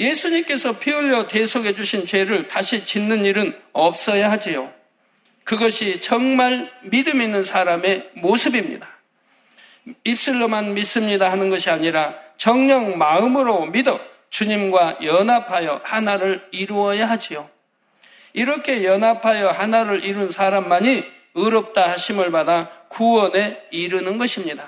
예수님께서 0.00 0.80
피 0.80 0.90
흘려 0.90 1.28
대속해 1.28 1.76
주신 1.76 2.04
죄를 2.04 2.48
다시 2.48 2.84
짓는 2.84 3.24
일은 3.24 3.56
없어야 3.72 4.32
하지요. 4.32 4.74
그것이 5.44 6.00
정말 6.00 6.72
믿음 6.82 7.22
있는 7.22 7.44
사람의 7.44 8.10
모습입니다. 8.14 8.93
입술로만 10.04 10.74
믿습니다 10.74 11.30
하는 11.30 11.50
것이 11.50 11.70
아니라 11.70 12.14
정령 12.36 12.98
마음으로 12.98 13.66
믿어 13.66 14.00
주님과 14.30 14.98
연합하여 15.02 15.82
하나를 15.84 16.48
이루어야 16.50 17.08
하지요. 17.08 17.48
이렇게 18.32 18.84
연합하여 18.84 19.48
하나를 19.50 20.04
이룬 20.04 20.30
사람만이 20.30 21.04
의롭다 21.34 21.90
하심을 21.90 22.30
받아 22.32 22.70
구원에 22.88 23.60
이르는 23.70 24.18
것입니다. 24.18 24.66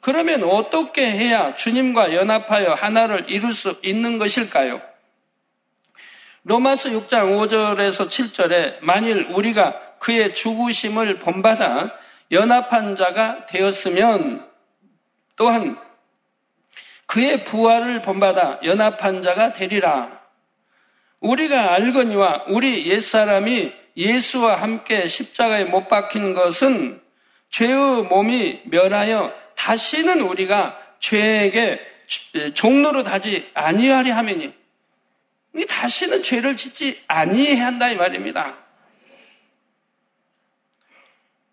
그러면 0.00 0.44
어떻게 0.44 1.10
해야 1.10 1.54
주님과 1.54 2.14
연합하여 2.14 2.74
하나를 2.74 3.26
이룰 3.28 3.52
수 3.54 3.78
있는 3.82 4.18
것일까요? 4.18 4.80
로마서 6.42 6.90
6장 6.90 7.36
5절에서 7.36 8.08
7절에 8.08 8.78
만일 8.80 9.26
우리가 9.30 9.78
그의 9.98 10.34
죽으심을 10.34 11.18
본받아 11.18 11.92
연합한 12.30 12.96
자가 12.96 13.46
되었으면 13.46 14.48
또한 15.36 15.76
그의 17.06 17.44
부활을 17.44 18.02
본받아 18.02 18.60
연합한 18.62 19.22
자가 19.22 19.52
되리라. 19.52 20.20
우리가 21.18 21.74
알거니와 21.74 22.44
우리 22.48 22.88
옛사람이 22.88 23.72
예수와 23.96 24.62
함께 24.62 25.06
십자가에 25.08 25.64
못 25.64 25.88
박힌 25.88 26.34
것은 26.34 27.02
죄의 27.50 28.04
몸이 28.04 28.62
멸하여 28.66 29.34
다시는 29.56 30.20
우리가 30.20 30.78
죄에게 31.00 31.80
종로로 32.54 33.04
하지 33.04 33.50
아니하리 33.54 34.10
하매니 34.10 34.52
다시는 35.68 36.22
죄를 36.22 36.56
짓지 36.56 37.02
아니해야 37.08 37.66
한다 37.66 37.90
이 37.90 37.96
말입니다. 37.96 38.56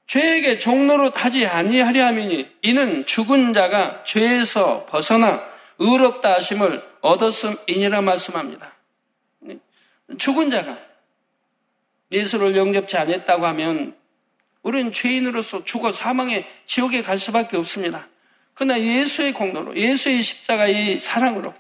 죄에게 0.08 0.58
종로로 0.58 1.12
하지 1.13 1.46
아니하리 1.46 2.00
하매니 2.00 2.50
이는 2.62 3.06
죽은 3.06 3.54
자가 3.54 4.04
죄에서 4.06 4.86
벗어나 4.86 5.43
의롭다 5.80 6.36
하심을 6.36 6.82
얻었음이니라 7.02 8.02
말씀합니다. 8.02 8.74
죽은 10.17 10.50
자가 10.50 10.78
예수를 12.12 12.56
영접치 12.56 12.96
않았다고 12.98 13.46
하면 13.48 13.96
우리는 14.63 14.91
죄인으로서 14.91 15.65
죽어 15.65 15.91
사망의 15.91 16.48
지옥에 16.65 17.02
갈 17.02 17.20
수밖에 17.20 17.58
없습니다. 17.58 18.08
그러나 18.54 18.80
예수의 18.80 19.34
공로로, 19.34 19.76
예수의 19.76 20.22
십자가의 20.24 21.00
사랑으로 21.00 21.54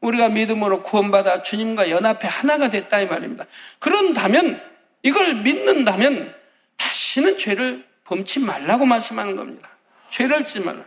우리가 0.00 0.30
믿음으로 0.30 0.82
구원받아 0.82 1.42
주님과 1.42 1.90
연합해 1.90 2.20
하나가 2.24 2.68
됐다 2.70 3.00
이 3.00 3.06
말입니다. 3.06 3.46
그런다면 3.78 4.60
이걸 5.02 5.34
믿는다면 5.34 6.34
다시는 6.76 7.38
죄를 7.38 7.86
범치 8.04 8.40
말라고 8.40 8.86
말씀하는 8.86 9.36
겁니다. 9.36 9.68
죄를 10.10 10.46
짓지 10.46 10.60
말라. 10.60 10.84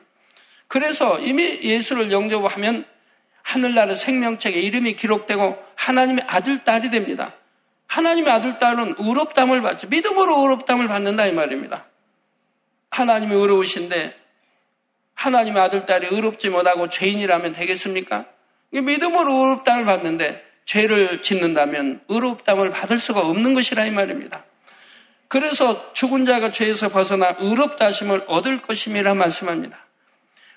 그래서 0.68 1.20
이미 1.20 1.60
예수를 1.62 2.12
영접하면 2.12 2.86
하늘나라 3.42 3.94
생명책에 3.96 4.60
이름이 4.60 4.96
기록되고 4.96 5.64
하나님의 5.76 6.26
아들, 6.28 6.64
딸이 6.64 6.90
됩니다. 6.90 7.34
하나님의 7.88 8.32
아들, 8.32 8.58
딸은 8.58 8.96
의롭담을 8.98 9.62
받죠. 9.62 9.88
믿음으로 9.88 10.42
의롭담을 10.42 10.88
받는다 10.88 11.28
이 11.28 11.32
말입니다. 11.32 11.86
하나님이 12.90 13.36
의로우신데 13.36 14.16
하나님의 15.14 15.62
아들, 15.62 15.86
딸이 15.86 16.08
의롭지 16.10 16.50
못하고 16.50 16.90
죄인이라면 16.90 17.54
되겠습니까? 17.54 18.26
믿음으로 18.72 19.34
의롭담을 19.34 19.86
받는데 19.86 20.44
죄를 20.66 21.22
짓는다면 21.22 22.02
의롭담을 22.10 22.72
받을 22.72 22.98
수가 22.98 23.22
없는 23.22 23.54
것이라 23.54 23.86
이 23.86 23.92
말입니다. 23.92 24.44
그래서 25.28 25.94
죽은 25.94 26.26
자가 26.26 26.52
죄에서 26.52 26.90
벗어나 26.90 27.36
의롭다 27.40 27.88
하심을 27.88 28.26
얻을 28.28 28.62
것임이라 28.62 29.16
말씀합니다. 29.16 29.86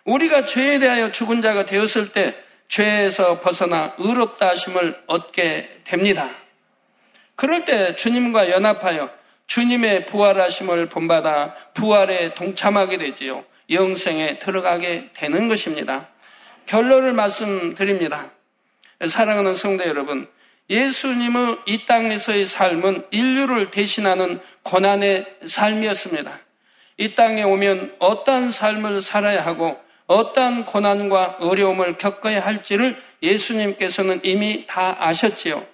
우리가 0.04 0.44
죄에 0.44 0.78
대하여 0.78 1.10
죽은 1.10 1.42
자가 1.42 1.64
되었을 1.64 2.12
때 2.12 2.36
죄에서 2.68 3.40
벗어나 3.40 3.94
의롭다 3.98 4.50
하심을 4.50 5.00
얻게 5.06 5.80
됩니다. 5.84 6.28
그럴 7.34 7.64
때 7.64 7.94
주님과 7.94 8.50
연합하여 8.50 9.10
주님의 9.46 10.06
부활하심을 10.06 10.88
본받아 10.88 11.54
부활에 11.74 12.34
동참하게 12.34 12.98
되지요. 12.98 13.44
영생에 13.70 14.38
들어가게 14.38 15.10
되는 15.14 15.48
것입니다. 15.48 16.08
결론을 16.66 17.12
말씀드립니다. 17.12 18.30
사랑하는 19.06 19.54
성도 19.54 19.84
여러분, 19.84 20.28
예수님의 20.68 21.58
이 21.66 21.86
땅에서의 21.86 22.46
삶은 22.46 23.06
인류를 23.10 23.70
대신하는 23.70 24.40
고난의 24.68 25.24
삶이었습니다. 25.46 26.40
이 26.98 27.14
땅에 27.14 27.42
오면 27.42 27.96
어떠한 28.00 28.50
삶을 28.50 29.00
살아야 29.00 29.46
하고 29.46 29.78
어떠한 30.06 30.66
고난과 30.66 31.38
어려움을 31.40 31.96
겪어야 31.96 32.44
할지를 32.44 33.00
예수님께서는 33.22 34.20
이미 34.24 34.66
다 34.66 34.94
아셨지요. 35.00 35.64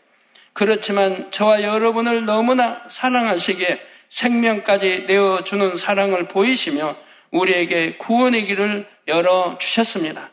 그렇지만 0.52 1.33
저와 1.33 1.62
여러분을 1.62 2.24
너무나 2.24 2.83
사랑하시기에 2.88 3.80
생명까지 4.11 5.07
내어주는 5.09 5.76
사랑을 5.76 6.28
보이시며 6.28 6.96
우리에게 7.33 7.96
구원의 7.96 8.46
길을 8.46 8.87
열어주셨습니다. 9.09 10.30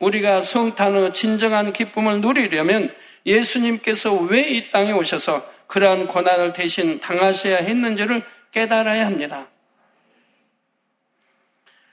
우리가 0.00 0.42
성탄의 0.42 1.12
진정한 1.14 1.72
기쁨을 1.72 2.20
누리려면 2.20 2.92
예수님께서 3.24 4.12
왜 4.14 4.40
이 4.40 4.70
땅에 4.72 4.90
오셔서 4.90 5.51
그러한 5.72 6.06
고난을 6.06 6.52
대신 6.52 7.00
당하셔야 7.00 7.56
했는지를 7.56 8.22
깨달아야 8.50 9.06
합니다. 9.06 9.48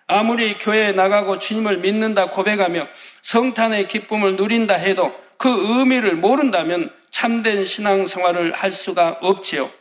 아무리 0.05 0.57
교회에 0.57 0.91
나가고 0.91 1.37
주님을 1.37 1.77
믿는다 1.77 2.29
고백하며 2.29 2.89
성탄의 3.21 3.87
기쁨을 3.87 4.35
누린다 4.35 4.73
해도 4.73 5.15
그 5.37 5.47
의미를 5.49 6.15
모른다면 6.17 6.91
참된 7.09 7.63
신앙 7.63 8.05
생활을 8.05 8.51
할 8.51 8.73
수가 8.73 9.19
없지요. 9.21 9.71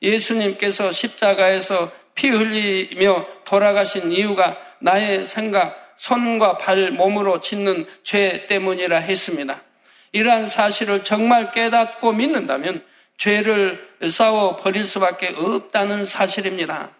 예수님께서 0.00 0.90
십자가에서 0.90 1.92
피 2.14 2.30
흘리며 2.30 3.26
돌아가신 3.44 4.12
이유가 4.12 4.56
나의 4.80 5.26
생각, 5.26 5.94
손과 5.98 6.56
발, 6.56 6.90
몸으로 6.90 7.42
짓는 7.42 7.84
죄 8.02 8.46
때문이라 8.46 8.96
했습니다. 8.96 9.62
이러한 10.12 10.48
사실을 10.48 11.04
정말 11.04 11.50
깨닫고 11.50 12.12
믿는다면 12.12 12.90
죄를 13.16 13.88
싸워 14.10 14.56
버릴 14.56 14.84
수밖에 14.84 15.34
없다는 15.36 16.06
사실입니다. 16.06 16.90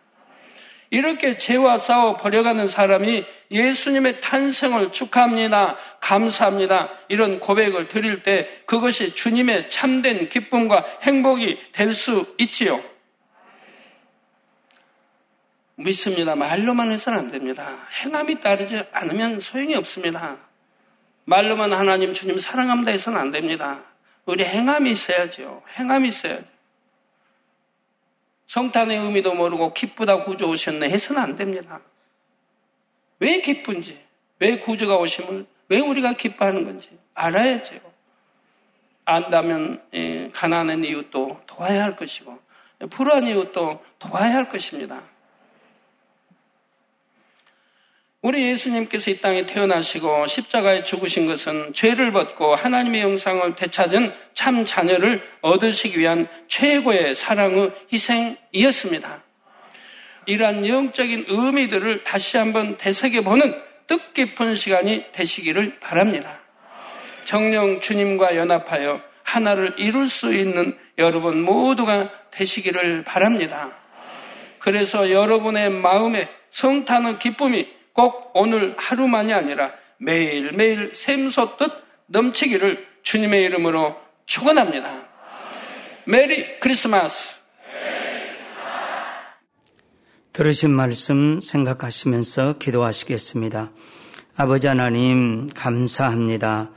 이렇게 0.90 1.38
죄와 1.38 1.78
싸워 1.78 2.18
버려가는 2.18 2.68
사람이 2.68 3.24
예수님의 3.50 4.20
탄생을 4.20 4.92
축하합니다. 4.92 5.76
감사합니다. 6.00 6.90
이런 7.08 7.40
고백을 7.40 7.88
드릴 7.88 8.22
때 8.22 8.46
그것이 8.66 9.14
주님의 9.14 9.70
참된 9.70 10.28
기쁨과 10.28 10.84
행복이 11.02 11.72
될 11.72 11.94
수 11.94 12.34
있지요. 12.38 12.82
믿습니다. 15.76 16.36
말로만 16.36 16.92
해서는 16.92 17.18
안 17.18 17.30
됩니다. 17.30 17.88
행함이 18.04 18.40
따르지 18.40 18.84
않으면 18.92 19.40
소용이 19.40 19.74
없습니다. 19.76 20.36
말로만 21.24 21.72
하나님 21.72 22.12
주님 22.12 22.38
사랑합니다 22.38 22.92
해서는 22.92 23.18
안 23.18 23.30
됩니다. 23.30 23.91
우리 24.26 24.44
행함이 24.44 24.90
있어야죠. 24.90 25.62
행함이 25.78 26.08
있어야죠. 26.08 26.44
성탄의 28.46 28.98
의미도 28.98 29.34
모르고 29.34 29.72
기쁘다 29.72 30.24
구주 30.24 30.44
오셨네 30.44 30.90
해서는 30.90 31.22
안 31.22 31.36
됩니다. 31.36 31.80
왜 33.18 33.40
기쁜지, 33.40 33.98
왜 34.40 34.58
구주가 34.58 34.96
오심을, 34.96 35.46
왜 35.68 35.80
우리가 35.80 36.12
기뻐하는 36.12 36.64
건지 36.64 36.90
알아야죠. 37.14 37.80
안다면 39.04 39.82
예, 39.94 40.28
가난한 40.32 40.84
이웃도 40.84 41.42
도와야 41.46 41.82
할 41.82 41.96
것이고 41.96 42.38
불안 42.90 43.26
이웃도 43.26 43.82
도와야 43.98 44.34
할 44.34 44.48
것입니다. 44.48 45.02
우리 48.22 48.48
예수님께서 48.50 49.10
이 49.10 49.20
땅에 49.20 49.44
태어나시고 49.46 50.26
십자가에 50.28 50.84
죽으신 50.84 51.26
것은 51.26 51.74
죄를 51.74 52.12
벗고 52.12 52.54
하나님의 52.54 53.02
영상을 53.02 53.56
되찾은 53.56 54.14
참 54.32 54.64
자녀를 54.64 55.20
얻으시기 55.40 55.98
위한 55.98 56.28
최고의 56.46 57.16
사랑의 57.16 57.72
희생이었습니다. 57.92 59.24
이러한 60.26 60.68
영적인 60.68 61.24
의미들을 61.26 62.04
다시 62.04 62.36
한번 62.36 62.76
되새겨보는 62.78 63.60
뜻깊은 63.88 64.54
시간이 64.54 65.06
되시기를 65.10 65.80
바랍니다. 65.80 66.38
정령 67.24 67.80
주님과 67.80 68.36
연합하여 68.36 69.02
하나를 69.24 69.74
이룰 69.78 70.06
수 70.06 70.32
있는 70.32 70.78
여러분 70.96 71.42
모두가 71.42 72.08
되시기를 72.30 73.02
바랍니다. 73.02 73.72
그래서 74.60 75.10
여러분의 75.10 75.70
마음에 75.70 76.28
성탄의 76.50 77.18
기쁨이 77.18 77.81
꼭 77.92 78.30
오늘 78.34 78.74
하루만이 78.78 79.32
아니라 79.32 79.72
매일매일 79.98 80.94
샘솟듯 80.94 81.72
넘치기를 82.06 82.86
주님의 83.02 83.42
이름으로 83.42 83.96
축원합니다. 84.26 85.08
메리 86.04 86.58
크리스마스. 86.60 87.36
들으신 90.32 90.70
말씀 90.70 91.40
생각하시면서 91.40 92.56
기도하시겠습니다. 92.58 93.70
아버지 94.34 94.66
하나님 94.66 95.46
감사합니다. 95.54 96.70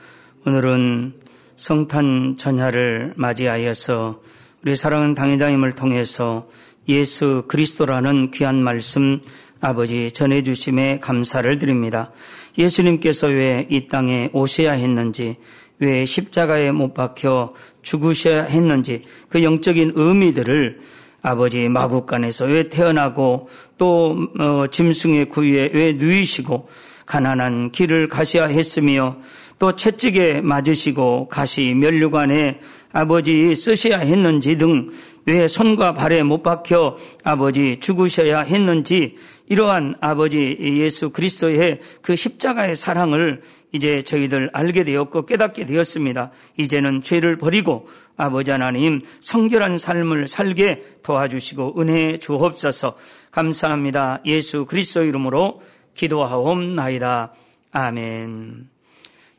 오늘은 0.46 1.22
성탄 1.56 2.36
전야를 2.38 3.14
맞이하여서 3.16 4.22
우리 4.64 4.76
사랑하는 4.76 5.16
당회장님을 5.16 5.74
통해서 5.74 6.50
예수 6.90 7.46
그리스도라는 7.48 8.32
귀한 8.32 8.62
말씀 8.62 9.22
아버지 9.62 10.12
전해주심에 10.12 11.00
감사를 11.00 11.58
드립니다. 11.58 12.12
예수님께서 12.58 13.28
왜 13.28 13.68
이 13.70 13.88
땅에 13.88 14.30
오셔야 14.34 14.74
했는지, 14.74 15.38
왜 15.80 16.06
십자가에 16.06 16.72
못 16.72 16.94
박혀 16.94 17.54
죽으셔야 17.82 18.44
했는지, 18.44 19.02
그 19.30 19.44
영적인 19.44 19.94
의미들을 19.96 20.80
아버지 21.22 21.68
마국간에서 21.68 22.46
왜 22.46 22.70
태어나고 22.70 23.50
또 23.78 24.16
어, 24.40 24.68
짐승의 24.70 25.30
구유에 25.30 25.72
왜 25.74 25.94
누이시고 25.94 26.70
가난한 27.08 27.72
길을 27.72 28.08
가셔야 28.08 28.46
했으며 28.46 29.18
또 29.58 29.76
채찍에 29.76 30.42
맞으시고 30.42 31.28
가시 31.30 31.74
면류관에 31.74 32.60
아버지 32.92 33.56
쓰셔야 33.56 34.00
했는지 34.00 34.58
등 34.58 34.92
왜 35.26 35.48
손과 35.48 35.94
발에 35.94 36.22
못 36.24 36.44
박혀 36.44 36.98
아버지 37.24 37.78
죽으셔야 37.80 38.42
했는지 38.42 39.16
이러한 39.48 39.96
아버지 40.02 40.58
예수 40.60 41.12
그리스도의 41.12 41.80
그 42.02 42.16
십자가의 42.16 42.76
사랑을 42.76 43.42
이제 43.72 44.02
저희들 44.02 44.50
알게 44.54 44.84
되었고 44.84 45.26
깨닫게 45.26 45.66
되었습니다. 45.66 46.32
이제는 46.58 47.02
죄를 47.02 47.38
버리고 47.38 47.88
아버지 48.18 48.52
하나님 48.52 49.02
성결한 49.20 49.78
삶을 49.78 50.28
살게 50.28 51.00
도와주시고 51.04 51.80
은혜 51.80 52.18
주옵소서 52.18 52.96
감사합니다. 53.32 54.22
예수 54.26 54.66
그리스도 54.66 55.04
이름으로 55.04 55.62
기도하옵나이다. 55.94 57.34
아멘. 57.72 58.70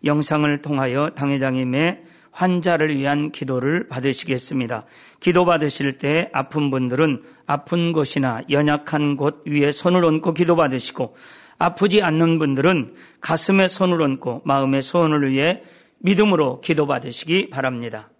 영상을 0.04 0.62
통하여 0.62 1.10
당회장님의 1.16 2.02
환자를 2.36 2.98
위한 2.98 3.32
기도를 3.32 3.88
받으시겠습니다. 3.88 4.84
기도 5.20 5.46
받으실 5.46 5.96
때 5.96 6.28
아픈 6.34 6.70
분들은 6.70 7.22
아픈 7.46 7.92
곳이나 7.92 8.42
연약한 8.50 9.16
곳 9.16 9.42
위에 9.46 9.72
손을 9.72 10.04
얹고 10.04 10.34
기도 10.34 10.54
받으시고 10.54 11.16
아프지 11.58 12.02
않는 12.02 12.38
분들은 12.38 12.94
가슴에 13.22 13.68
손을 13.68 14.02
얹고 14.02 14.42
마음의 14.44 14.82
소원을 14.82 15.30
위해 15.30 15.62
믿음으로 15.98 16.60
기도 16.60 16.86
받으시기 16.86 17.48
바랍니다. 17.48 18.10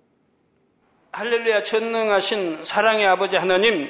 할렐루야 1.12 1.62
전능하신 1.62 2.64
사랑의 2.64 3.07
아버지 3.07 3.37
하나님 3.37 3.87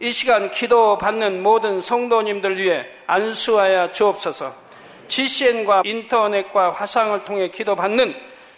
이 0.00 0.12
시간 0.12 0.50
기도 0.50 0.96
받는 0.96 1.42
모든 1.42 1.82
성도님들 1.82 2.56
위해 2.58 2.86
안수하여 3.06 3.92
주옵소서 3.92 4.54
GCN과 5.08 5.82
인터넷과 5.84 6.70
화상을 6.70 7.24
통해 7.24 7.48
기도 7.48 7.74
받는 7.74 8.14